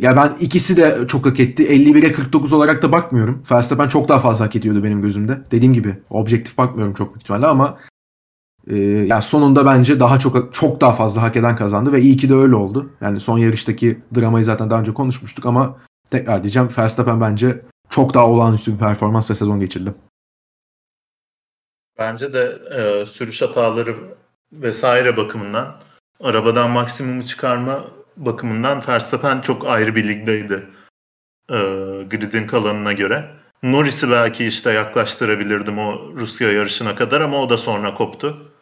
[0.00, 1.62] ya ben ikisi de çok hak etti.
[1.64, 3.42] 51'e 49 olarak da bakmıyorum.
[3.50, 5.40] Verstappen çok daha fazla hak ediyordu benim gözümde.
[5.50, 7.78] Dediğim gibi objektif bakmıyorum çok büyük ihtimalle ama
[8.66, 12.28] e, ya sonunda bence daha çok çok daha fazla hak eden kazandı ve iyi ki
[12.28, 12.90] de öyle oldu.
[13.00, 15.76] Yani son yarıştaki dramayı zaten daha önce konuşmuştuk ama
[16.10, 19.94] tekrar diyeceğim Verstappen bence çok daha olağanüstü bir performans ve sezon geçirdi.
[21.98, 23.96] Bence de e, sürüş hataları
[24.52, 25.80] vesaire bakımından
[26.20, 27.84] arabadan maksimumu çıkarma
[28.16, 30.66] bakımından Verstappen çok ayrı bir ligdeydi
[31.50, 31.56] e,
[32.10, 33.30] gridin kalanına göre.
[33.62, 38.52] Norris'i belki işte yaklaştırabilirdim o Rusya yarışına kadar ama o da sonra koptu.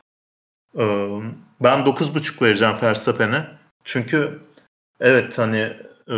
[0.79, 0.85] E,
[1.61, 3.47] ben 9.5 vereceğim Verstappen'e.
[3.85, 4.41] Çünkü
[5.01, 5.77] evet hani
[6.09, 6.17] e,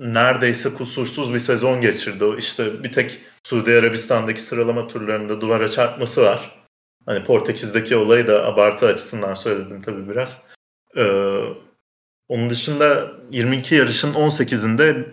[0.00, 2.24] neredeyse kusursuz bir sezon geçirdi.
[2.38, 6.60] İşte bir tek Suudi Arabistan'daki sıralama turlarında duvara çarpması var.
[7.06, 10.42] Hani Portekiz'deki olayı da abartı açısından söyledim tabii biraz.
[10.96, 11.40] Ee,
[12.28, 15.04] onun dışında 22 yarışın 18'inde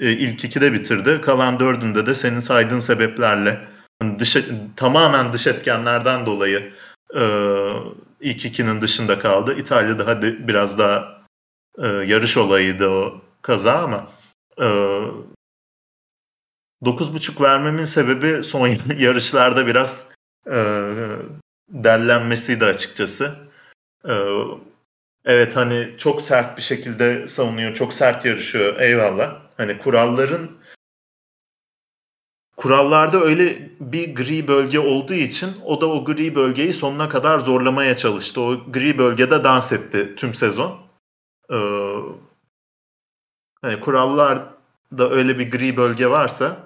[0.00, 1.20] e, ilk ikide bitirdi.
[1.20, 3.68] Kalan dördünde de senin saydığın sebeplerle
[4.00, 4.36] hani dış,
[4.76, 6.72] tamamen dış etkenlerden dolayı
[7.20, 7.24] e,
[8.20, 9.54] ilk ikinin dışında kaldı.
[9.58, 11.22] İtalya'da hadi biraz daha
[11.78, 14.08] e, yarış olayıydı o kaza ama
[14.56, 18.66] 9.5 vermemin sebebi son
[18.98, 20.08] yarışlarda biraz
[20.46, 20.56] e,
[21.68, 23.36] dellenmesiydi açıkçası.
[24.08, 24.14] E,
[25.24, 29.42] evet hani çok sert bir şekilde savunuyor, çok sert yarışıyor eyvallah.
[29.56, 30.50] Hani kuralların
[32.56, 37.96] kurallarda öyle bir gri bölge olduğu için o da o gri bölgeyi sonuna kadar zorlamaya
[37.96, 38.40] çalıştı.
[38.40, 40.78] O gri bölgede dans etti tüm sezon.
[41.52, 41.56] Ee,
[43.62, 46.56] hani kurallarda öyle bir gri bölge varsa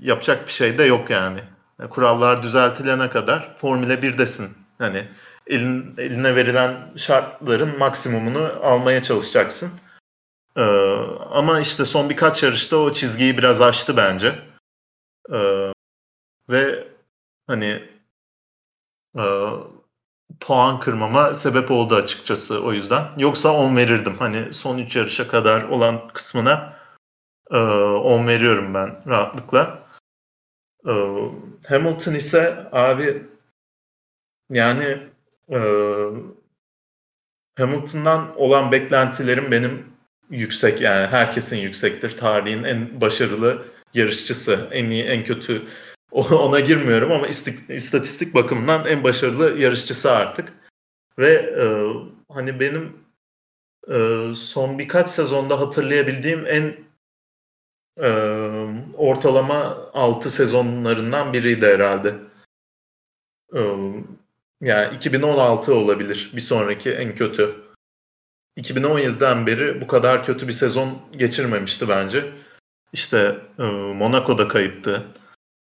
[0.00, 1.40] yapacak bir şey de yok yani.
[1.90, 4.48] Kurallar düzeltilene kadar Formula 1'desin.
[4.78, 5.08] Hani
[5.46, 9.70] elin, eline verilen şartların maksimumunu almaya çalışacaksın.
[10.56, 10.62] Ee,
[11.30, 14.38] ama işte son birkaç yarışta o çizgiyi biraz aştı bence.
[15.32, 15.72] Ee,
[16.48, 16.88] ve
[17.46, 17.82] hani
[19.18, 19.24] e,
[20.40, 23.04] puan kırmama sebep oldu açıkçası o yüzden.
[23.18, 24.16] Yoksa 10 verirdim.
[24.18, 26.76] Hani son 3 yarışa kadar olan kısmına
[27.50, 29.82] e, 10 veriyorum ben rahatlıkla.
[30.86, 30.92] E,
[31.68, 33.26] Hamilton ise abi
[34.50, 34.98] yani
[35.52, 35.58] e,
[37.58, 39.86] Hamilton'dan olan beklentilerim benim
[40.30, 42.16] yüksek yani herkesin yüksektir.
[42.16, 43.64] Tarihin en başarılı
[43.94, 45.62] yarışçısı, en iyi, en kötü
[46.12, 47.26] ona girmiyorum ama
[47.68, 50.52] istatistik bakımından en başarılı yarışçısı artık.
[51.18, 51.64] Ve e,
[52.34, 52.96] hani benim
[53.90, 56.76] e, son birkaç sezonda hatırlayabildiğim en
[58.00, 58.10] e,
[58.96, 62.14] ortalama 6 sezonlarından biriydi herhalde.
[63.54, 63.60] E,
[64.60, 67.54] yani 2016 olabilir bir sonraki en kötü.
[68.58, 72.32] 2017'den beri bu kadar kötü bir sezon geçirmemişti bence.
[72.92, 75.06] İşte e, Monaco'da kayıptı.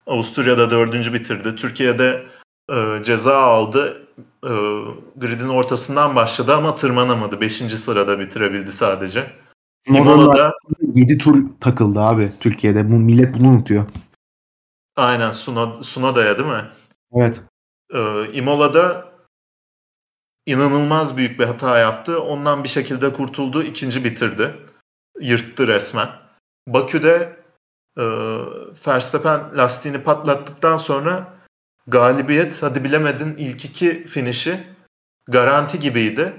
[0.07, 1.57] Avusturya'da dördüncü bitirdi.
[1.57, 2.27] Türkiye'de
[2.71, 4.07] e, ceza aldı.
[4.45, 4.53] e,
[5.17, 7.41] gridin ortasından başladı ama tırmanamadı.
[7.41, 9.31] Beşinci sırada bitirebildi sadece.
[9.87, 10.53] Imola'da
[10.95, 12.93] 7 tur takıldı abi Türkiye'de.
[12.93, 13.85] Bu millet bunu unutuyor.
[14.97, 16.65] Aynen Suna, Sunada'ya değil mi?
[17.13, 17.43] Evet.
[17.95, 19.13] Ee, Imola'da
[20.47, 22.21] inanılmaz büyük bir hata yaptı.
[22.21, 23.63] Ondan bir şekilde kurtuldu.
[23.63, 24.57] ikinci bitirdi.
[25.21, 26.09] Yırttı resmen.
[26.69, 27.44] Bakü'de
[27.99, 28.05] e,
[28.87, 31.35] Verstappen lastiğini patlattıktan sonra
[31.87, 34.67] galibiyet hadi bilemedin ilk iki finişi
[35.29, 36.33] garanti gibiydi.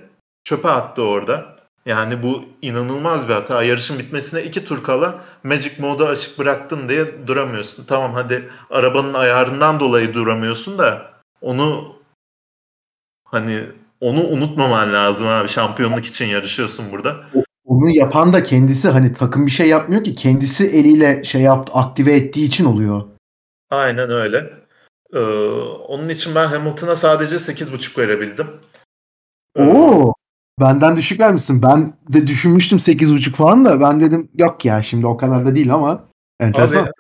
[0.44, 1.56] Çöpe attı orada.
[1.86, 3.64] Yani bu inanılmaz bir hata.
[3.64, 7.86] Yarışın bitmesine iki tur kala Magic Mode'u açık bıraktın diye duramıyorsun.
[7.86, 11.96] Tamam hadi arabanın ayarından dolayı duramıyorsun da onu
[13.26, 13.66] hani
[14.02, 15.48] onu unutmaman lazım abi.
[15.48, 17.26] Şampiyonluk için yarışıyorsun burada.
[17.66, 22.16] Onu yapan da kendisi hani takım bir şey yapmıyor ki kendisi eliyle şey yaptı aktive
[22.16, 23.04] ettiği için oluyor.
[23.70, 24.54] Aynen öyle.
[25.14, 25.20] Ee,
[25.88, 28.48] onun için ben Hamilton'a sadece 8.5 verebildim.
[29.60, 30.14] Oo.
[30.62, 31.62] Benden düşük vermişsin.
[31.62, 35.74] Ben de düşünmüştüm 8.5 falan da ben dedim yok ya şimdi o kadar da değil
[35.74, 36.04] ama
[36.40, 36.84] enteresan.
[36.84, 36.92] Abi,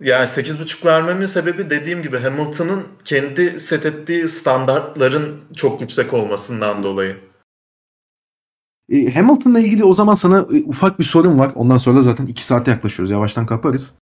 [0.00, 7.16] yani 8.5 vermemin sebebi dediğim gibi Hamilton'ın kendi set ettiği standartların çok yüksek olmasından dolayı.
[8.88, 11.52] E, Hamilton'la ilgili o zaman sana e, ufak bir sorun var.
[11.54, 13.10] Ondan sonra zaten 2 saate yaklaşıyoruz.
[13.10, 13.94] Yavaştan kaparız.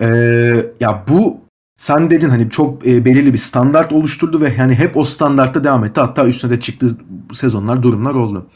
[0.00, 0.06] Ee,
[0.80, 1.40] ya bu
[1.76, 5.84] sen dedin hani çok e, belirli bir standart oluşturdu ve yani hep o standartta devam
[5.84, 6.00] etti.
[6.00, 6.98] Hatta üstüne de çıktığı
[7.32, 8.46] sezonlar, durumlar oldu.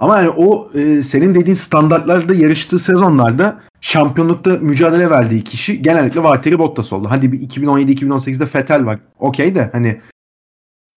[0.00, 6.58] Ama yani o e, senin dediğin standartlarda yarıştığı sezonlarda şampiyonlukta mücadele verdiği kişi genellikle Valtteri
[6.58, 7.06] Bottas oldu.
[7.10, 8.98] Hadi bir 2017-2018'de Vettel var.
[9.18, 10.00] Okey de hani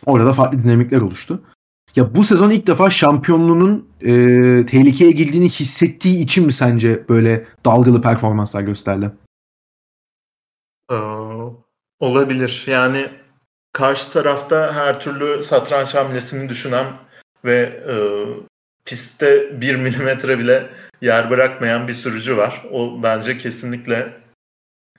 [0.06, 1.44] orada farklı dinamikler oluştu.
[1.96, 4.12] Ya bu sezon ilk defa şampiyonluğunun e,
[4.66, 9.12] tehlikeye girdiğini hissettiği için mi sence böyle dalgalı performanslar gösterdi?
[10.92, 10.96] Ee,
[12.00, 12.64] olabilir.
[12.68, 13.10] Yani
[13.74, 16.86] karşı tarafta her türlü satranç hamlesini düşünen
[17.46, 17.58] ve
[17.90, 17.96] e,
[18.86, 20.70] pistte bir milimetre bile
[21.02, 22.66] yer bırakmayan bir sürücü var.
[22.72, 24.14] O bence kesinlikle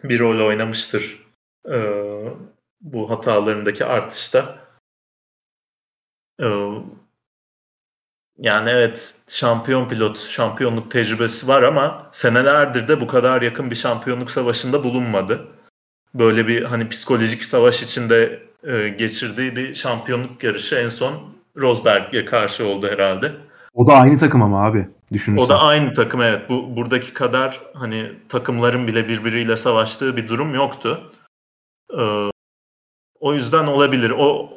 [0.04, 1.26] bir rol oynamıştır
[1.70, 1.78] e,
[2.80, 4.58] bu hatalarındaki artışta.
[6.40, 6.48] E,
[8.38, 14.30] yani evet şampiyon pilot, şampiyonluk tecrübesi var ama senelerdir de bu kadar yakın bir şampiyonluk
[14.30, 15.48] savaşında bulunmadı
[16.14, 22.66] böyle bir hani psikolojik savaş içinde e, geçirdiği bir şampiyonluk yarışı en son Rosberg'e karşı
[22.66, 23.32] oldu herhalde.
[23.74, 25.44] O da aynı takım ama abi düşünürsen.
[25.44, 26.48] O da aynı takım evet.
[26.48, 31.10] Bu buradaki kadar hani takımların bile birbiriyle savaştığı bir durum yoktu.
[31.98, 32.30] Ee,
[33.20, 34.12] o yüzden olabilir.
[34.18, 34.50] O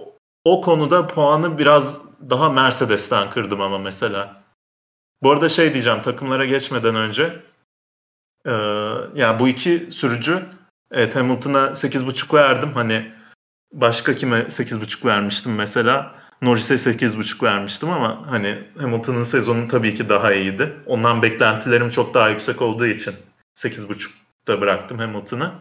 [0.45, 4.43] o konuda puanı biraz daha Mercedes'ten kırdım ama mesela.
[5.23, 7.43] Bu arada şey diyeceğim takımlara geçmeden önce.
[8.45, 8.51] E,
[9.15, 10.43] yani bu iki sürücü
[10.93, 12.71] Evet Hamilton'a 8.5 verdim.
[12.73, 13.11] Hani
[13.73, 16.15] başka kime 8.5 vermiştim mesela.
[16.41, 20.73] Norris'e 8.5 vermiştim ama hani Hamilton'ın sezonu tabii ki daha iyiydi.
[20.85, 23.13] Ondan beklentilerim çok daha yüksek olduğu için
[23.55, 25.51] 8.5'da bıraktım Hamilton'ı.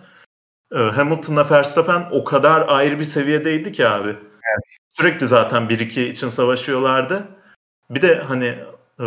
[0.73, 4.17] Ee, Hamilton'la Verstappen o kadar ayrı bir seviyedeydi ki abi.
[4.51, 4.65] Evet.
[4.93, 7.29] Sürekli zaten 1-2 için savaşıyorlardı.
[7.91, 8.59] Bir de hani
[9.01, 9.07] e,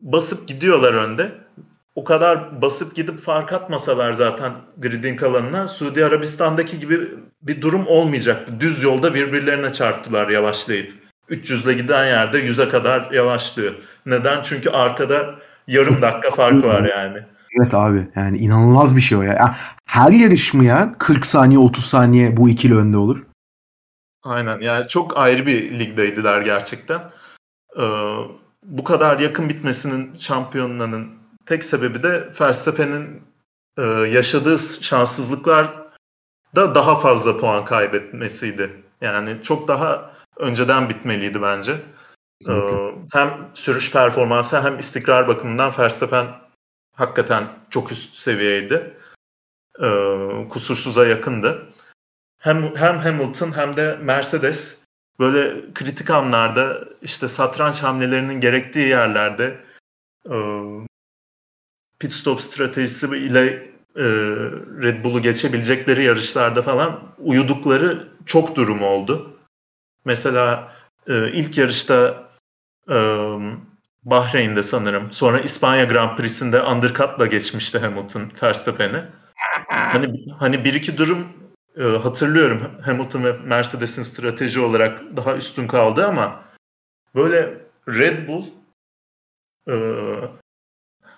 [0.00, 1.32] basıp gidiyorlar önde
[1.94, 7.08] o kadar basıp gidip fark atmasalar zaten gridin kalanına Suudi Arabistan'daki gibi
[7.42, 8.60] bir durum olmayacaktı.
[8.60, 10.92] Düz yolda birbirlerine çarptılar yavaşlayıp.
[11.28, 13.74] 300 ile giden yerde 100'e kadar yavaşlıyor.
[14.06, 14.42] Neden?
[14.42, 15.34] Çünkü arkada
[15.66, 17.18] yarım dakika farkı var yani.
[17.60, 19.56] Evet abi yani inanılmaz bir şey o ya.
[19.84, 23.22] Her yarışmaya 40 saniye 30 saniye bu ikili önde olur.
[24.22, 27.10] Aynen yani çok ayrı bir ligdeydiler gerçekten.
[27.76, 28.16] Ee,
[28.62, 33.22] bu kadar yakın bitmesinin şampiyonlarının tek sebebi de Verstappen'in
[33.78, 35.80] e, yaşadığı şanssızlıklar
[36.56, 38.82] da daha fazla puan kaybetmesiydi.
[39.00, 41.82] Yani çok daha önceden bitmeliydi bence.
[42.48, 46.26] Ee, hem sürüş performansı hem istikrar bakımından Verstappen
[46.94, 48.96] hakikaten çok üst seviyeydi.
[49.82, 51.69] Ee, kusursuza yakındı.
[52.40, 54.84] Hem, hem Hamilton hem de Mercedes
[55.18, 59.60] böyle kritik anlarda işte satranç hamlelerinin gerektiği yerlerde
[60.30, 60.36] e,
[61.98, 63.46] pit stop stratejisi ile
[63.96, 64.04] e,
[64.82, 69.38] Red Bull'u geçebilecekleri yarışlarda falan uyudukları çok durum oldu.
[70.04, 70.72] Mesela
[71.08, 72.28] e, ilk yarışta
[72.90, 72.96] e,
[74.02, 75.12] Bahreyn'de sanırım.
[75.12, 79.04] Sonra İspanya Grand Prix'sinde undercut'la geçmişti Hamilton Verstappen'i.
[79.68, 81.28] Hani hani bir iki durum
[81.80, 82.70] e, hatırlıyorum.
[82.82, 86.44] Hamilton ve Mercedes'in strateji olarak daha üstün kaldı ama
[87.14, 87.58] böyle
[87.88, 88.46] Red Bull
[89.68, 89.74] e,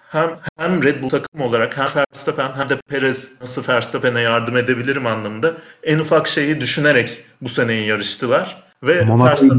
[0.08, 5.06] hem hem Red Bull takım olarak hem Verstappen hem de Perez nasıl Verstappen'e yardım edebilirim
[5.06, 8.62] anlamında en ufak şeyi düşünerek bu seneyi yarıştılar.
[8.82, 9.58] Ve Verstappen...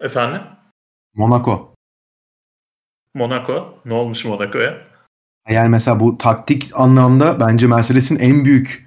[0.00, 0.42] Efendim?
[1.14, 1.74] Monaco.
[3.14, 3.78] Monaco.
[3.84, 4.78] Ne olmuş Monaco'ya?
[5.48, 8.83] Yani mesela bu taktik anlamda bence Mercedes'in en büyük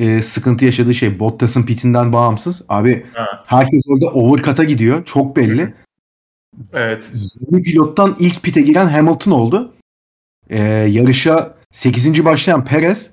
[0.00, 2.62] e, sıkıntı yaşadığı şey Bottas'ın pitinden bağımsız.
[2.68, 3.44] Abi Ha.
[3.46, 5.04] herkes orada overcut'a gidiyor.
[5.04, 5.74] Çok belli.
[6.72, 7.10] Evet.
[7.50, 9.72] 20 pilottan ilk pite giren Hamilton oldu.
[10.50, 12.24] E, yarışa 8.
[12.24, 13.10] başlayan Perez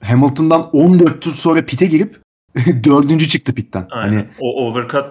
[0.00, 2.20] Hamilton'dan 14 tur sonra pite girip
[2.84, 3.28] 4.
[3.28, 3.86] çıktı pitten.
[3.90, 4.12] Aynen.
[4.14, 5.04] Hani O overcut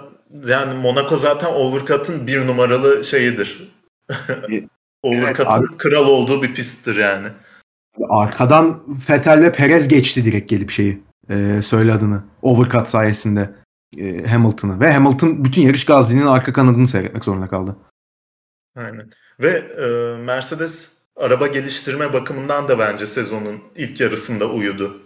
[0.47, 3.71] yani Monaco zaten overcut'ın bir numaralı şeyidir.
[4.49, 4.63] Evet,
[5.03, 7.27] overcut'ın kral olduğu bir pisttir yani.
[8.09, 11.03] Arkadan Vettel ve Perez geçti direkt gelip şeyi.
[11.29, 12.23] E, söyle adını.
[12.41, 13.55] Overcut sayesinde
[13.97, 14.79] e, Hamilton'ı.
[14.79, 17.77] Ve Hamilton bütün yarış Gazli'nin arka kanadını seyretmek zorunda kaldı.
[18.75, 19.09] Aynen.
[19.39, 25.01] Ve e, Mercedes araba geliştirme bakımından da bence sezonun ilk yarısında uyudu.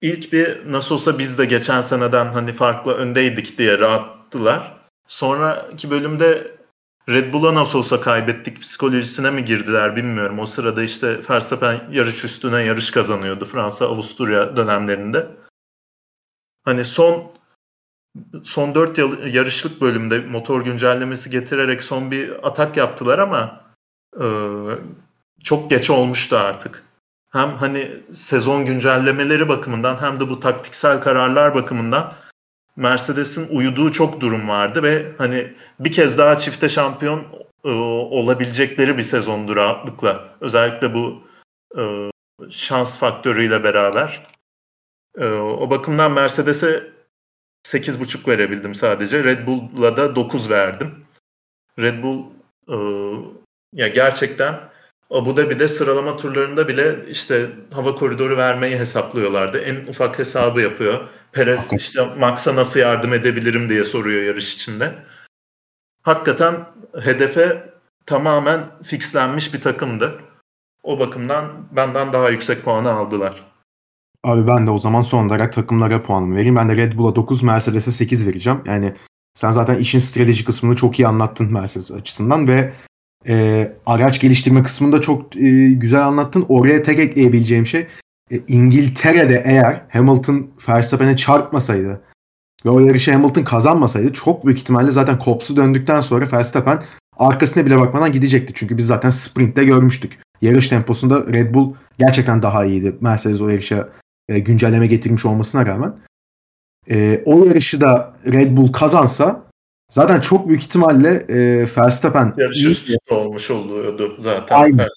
[0.00, 4.80] İlk bir nasıl olsa biz de geçen seneden hani farklı öndeydik diye rahattılar.
[5.08, 6.56] Sonraki bölümde
[7.08, 10.38] Red Bull'a nasıl olsa kaybettik psikolojisine mi girdiler bilmiyorum.
[10.38, 15.26] O sırada işte Verstappen yarış üstüne yarış kazanıyordu Fransa Avusturya dönemlerinde.
[16.64, 17.32] Hani son
[18.44, 18.98] son 4
[19.34, 23.60] yarışlık bölümde motor güncellemesi getirerek son bir atak yaptılar ama
[24.20, 24.26] e,
[25.42, 26.84] çok geç olmuştu artık.
[27.32, 32.12] Hem hani sezon güncellemeleri bakımından hem de bu taktiksel kararlar bakımından
[32.76, 37.26] Mercedes'in uyuduğu çok durum vardı ve hani bir kez daha çifte şampiyon
[37.64, 40.36] e, olabilecekleri bir sezondu rahatlıkla.
[40.40, 41.22] Özellikle bu
[41.78, 42.10] e,
[42.50, 44.26] şans faktörüyle beraber.
[45.18, 46.92] E, o bakımdan Mercedes'e
[47.66, 49.24] 8.5 verebildim sadece.
[49.24, 50.94] Red Bull'la da 9 verdim.
[51.78, 52.24] Red Bull
[52.68, 52.76] e,
[53.72, 54.60] ya gerçekten
[55.10, 59.58] Abu Dhabi'de sıralama turlarında bile işte hava koridoru vermeyi hesaplıyorlardı.
[59.58, 61.08] En ufak hesabı yapıyor.
[61.34, 64.94] Perez işte Max'a nasıl yardım edebilirim diye soruyor yarış içinde.
[66.02, 66.66] Hakikaten
[67.00, 67.72] hedefe
[68.06, 70.20] tamamen fixlenmiş bir takımdı.
[70.82, 73.44] O bakımdan benden daha yüksek puanı aldılar.
[74.24, 76.56] Abi ben de o zaman son olarak takımlara puanımı vereyim.
[76.56, 78.62] Ben de Red Bull'a 9, Mercedes'e 8 vereceğim.
[78.66, 78.94] Yani
[79.34, 82.72] sen zaten işin strateji kısmını çok iyi anlattın Mercedes açısından ve
[83.28, 86.46] e, araç geliştirme kısmında çok e, güzel anlattın.
[86.48, 87.86] Oraya tek ekleyebileceğim şey
[88.30, 92.00] e, İngiltere'de eğer Hamilton Verstappen'e çarpmasaydı
[92.66, 96.82] ve o yarışı Hamilton kazanmasaydı çok büyük ihtimalle zaten kopsu döndükten sonra Verstappen
[97.16, 98.52] arkasına bile bakmadan gidecekti.
[98.56, 100.18] Çünkü biz zaten sprintte görmüştük.
[100.42, 102.96] Yarış temposunda Red Bull gerçekten daha iyiydi.
[103.00, 103.88] Mercedes o yarışa
[104.28, 105.94] e, güncelleme getirmiş olmasına rağmen.
[106.90, 109.42] E, o yarışı da Red Bull kazansa
[109.90, 114.88] zaten çok büyük ihtimalle e, Verstappen Yarış iyi- olmuş oluyordu zaten Aynen.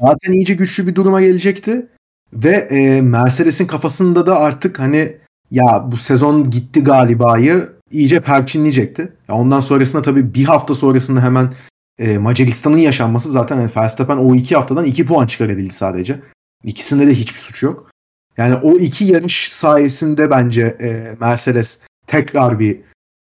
[0.00, 1.86] Zaten iyice güçlü bir duruma gelecekti.
[2.32, 5.16] Ve e, Mercedes'in kafasında da artık hani
[5.50, 9.12] ya bu sezon gitti galiba'yı iyice perçinleyecekti.
[9.28, 11.54] Ya ondan sonrasında tabii bir hafta sonrasında hemen
[11.98, 16.20] e, Macaristan'ın yaşanması zaten hani Verstappen o iki haftadan iki puan çıkarabildi sadece.
[16.64, 17.90] İkisinde de hiçbir suç yok.
[18.36, 22.80] Yani o iki yarış sayesinde bence e, Mercedes tekrar bir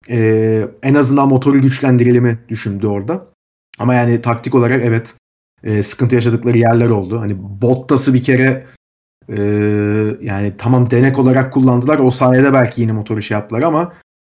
[0.10, 3.28] e, en azından motoru güçlendirelim düşündü orada.
[3.80, 5.16] Ama yani taktik olarak evet
[5.64, 7.20] e, sıkıntı yaşadıkları yerler oldu.
[7.20, 8.66] Hani Bottas'ı bir kere
[9.30, 9.42] e,
[10.22, 12.00] yani tamam denek olarak kullandılar.
[12.00, 13.94] O sayede belki yeni motoru şey yaptılar ama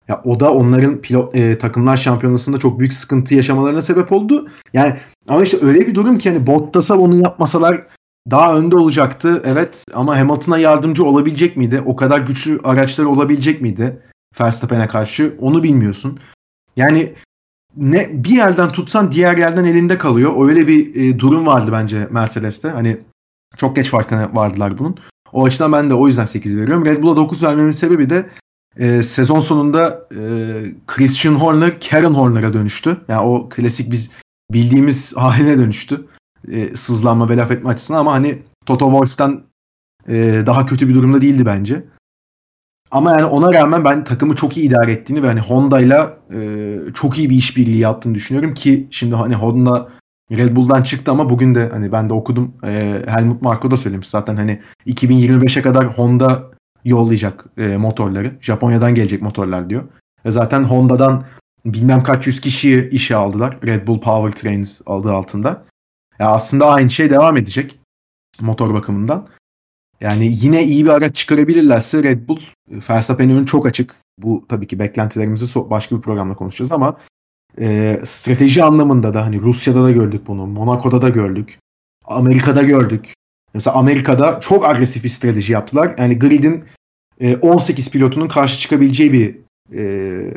[0.07, 4.49] ya o da onların pilot e, takımlar şampiyonasında çok büyük sıkıntı yaşamalarına sebep oldu.
[4.73, 4.95] Yani
[5.27, 7.87] ama işte öyle bir durum ki hani Bottas'a onu yapmasalar
[8.31, 9.41] daha önde olacaktı.
[9.45, 11.83] Evet ama Hamilton'a yardımcı olabilecek miydi?
[11.85, 14.01] O kadar güçlü araçları olabilecek miydi?
[14.41, 16.19] Verstappen'e karşı onu bilmiyorsun.
[16.75, 17.13] Yani
[17.77, 20.49] ne bir yerden tutsan diğer yerden elinde kalıyor.
[20.49, 22.69] Öyle bir e, durum vardı bence Mercedes'te.
[22.69, 22.97] Hani
[23.57, 24.95] çok geç farkına vardılar bunun.
[25.33, 26.85] O açıdan ben de o yüzden 8 veriyorum.
[26.85, 28.29] Red Bull'a 9 vermemin sebebi de
[28.77, 30.21] e, sezon sonunda e,
[30.87, 32.97] Christian Horner Karen Horner'a dönüştü.
[33.07, 34.11] Yani o klasik biz
[34.51, 36.07] bildiğimiz haline dönüştü.
[36.51, 39.43] E, sızlanma ve laf etme açısından ama hani Toto Wolff'tan
[40.07, 41.83] e, daha kötü bir durumda değildi bence.
[42.91, 47.17] Ama yani ona rağmen ben takımı çok iyi idare ettiğini ve hani Honda'yla e, çok
[47.17, 49.89] iyi bir işbirliği yaptığını düşünüyorum ki şimdi hani Honda
[50.31, 54.07] Red Bull'dan çıktı ama bugün de hani ben de okudum e, Helmut Marko da söylemiş
[54.07, 56.51] zaten hani 2025'e kadar Honda
[56.85, 58.37] yollayacak e, motorları.
[58.41, 59.83] Japonya'dan gelecek motorlar diyor.
[60.25, 61.23] E zaten Honda'dan
[61.65, 63.57] bilmem kaç yüz kişiyi işe aldılar.
[63.65, 65.65] Red Bull Powertrains adı altında.
[66.19, 67.79] Ya aslında aynı şey devam edecek
[68.41, 69.27] motor bakımından.
[70.01, 72.39] Yani yine iyi bir araç çıkarabilirlerse Red Bull
[72.89, 73.95] Verstappen'in önü çok açık.
[74.17, 76.97] Bu tabii ki beklentilerimizi başka bir programda konuşacağız ama
[77.59, 81.59] e, strateji anlamında da hani Rusya'da da gördük bunu, Monaco'da da gördük,
[82.05, 83.13] Amerika'da gördük.
[83.53, 85.95] Mesela Amerika'da çok agresif bir strateji yaptılar.
[85.97, 86.63] Yani grid'in
[87.19, 89.37] e, 18 pilotunun karşı çıkabileceği bir
[89.77, 90.33] e,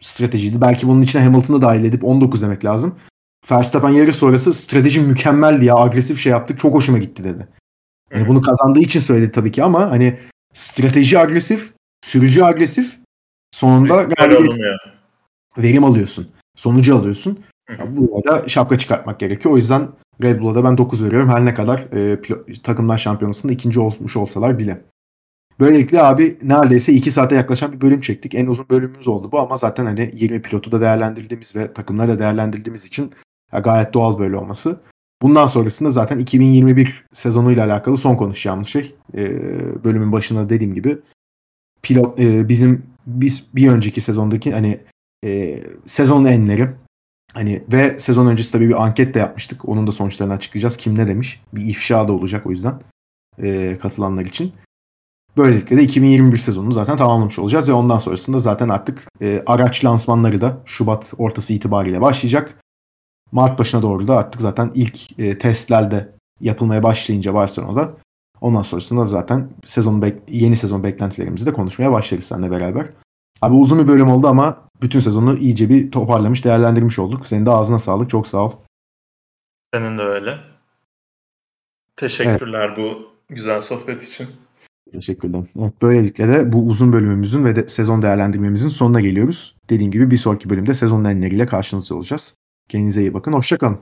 [0.00, 0.60] stratejiydi.
[0.60, 2.94] Belki bunun içine Hamilton'ı dahil edip 19 demek lazım.
[3.50, 7.48] Verstappen yarış sonrası strateji mükemmeldi ya agresif şey yaptık çok hoşuma gitti dedi.
[8.14, 10.18] Yani bunu kazandığı için söyledi tabii ki ama hani
[10.54, 11.72] strateji agresif,
[12.04, 12.98] sürücü agresif
[13.52, 14.58] sonunda galibiyet,
[15.58, 16.28] verim alıyorsun.
[16.56, 17.38] Sonucu alıyorsun.
[17.78, 19.54] Ya burada şapka çıkartmak gerekiyor.
[19.54, 19.88] O yüzden
[20.22, 21.28] Red Bull'a da ben 9 veriyorum.
[21.28, 22.20] Her ne kadar e,
[22.62, 24.82] takımlar şampiyonasında ikinci olmuş olsalar bile.
[25.60, 28.34] Böylelikle abi neredeyse 2 saate yaklaşan bir bölüm çektik.
[28.34, 32.18] En uzun bölümümüz oldu bu ama zaten hani 20 pilotu da değerlendirdiğimiz ve takımları da
[32.18, 33.12] değerlendirdiğimiz için
[33.52, 34.80] gayet doğal böyle olması.
[35.22, 38.94] Bundan sonrasında zaten 2021 sezonuyla alakalı son konuşacağımız şey.
[39.16, 39.24] E,
[39.84, 40.98] bölümün başında dediğim gibi
[41.82, 44.80] pilot e, bizim biz bir önceki sezondaki hani
[45.24, 46.68] e, sezon enleri
[47.32, 49.68] hani ve sezon öncesi tabii bir anket de yapmıştık.
[49.68, 50.76] Onun da sonuçlarını açıklayacağız.
[50.76, 51.42] Kim ne demiş?
[51.52, 52.80] Bir ifşa da olacak o yüzden
[53.42, 54.52] e, katılanlar için.
[55.36, 60.40] Böylelikle de 2021 sezonunu zaten tamamlamış olacağız ve ondan sonrasında zaten artık e, araç lansmanları
[60.40, 62.58] da Şubat ortası itibariyle başlayacak.
[63.32, 67.94] Mart başına doğru da artık zaten ilk e, testlerde yapılmaya başlayınca Barcelona'da
[68.40, 72.86] ondan sonrasında zaten sezon yeni sezon beklentilerimizi de konuşmaya başlarız seninle beraber.
[73.42, 77.26] Abi uzun bir bölüm oldu ama bütün sezonu iyice bir toparlamış, değerlendirmiş olduk.
[77.26, 78.10] Senin de ağzına sağlık.
[78.10, 78.52] Çok sağ ol.
[79.74, 80.38] Senin de öyle.
[81.96, 82.78] Teşekkürler evet.
[82.78, 84.26] bu güzel sohbet için.
[84.92, 85.42] Teşekkürler.
[85.58, 89.56] Evet, böylelikle de bu uzun bölümümüzün ve de sezon değerlendirmemizin sonuna geliyoruz.
[89.70, 92.34] Dediğim gibi bir sonraki bölümde sezon enleriyle karşınızda olacağız.
[92.68, 93.32] Kendinize iyi bakın.
[93.32, 93.78] Hoşçakalın.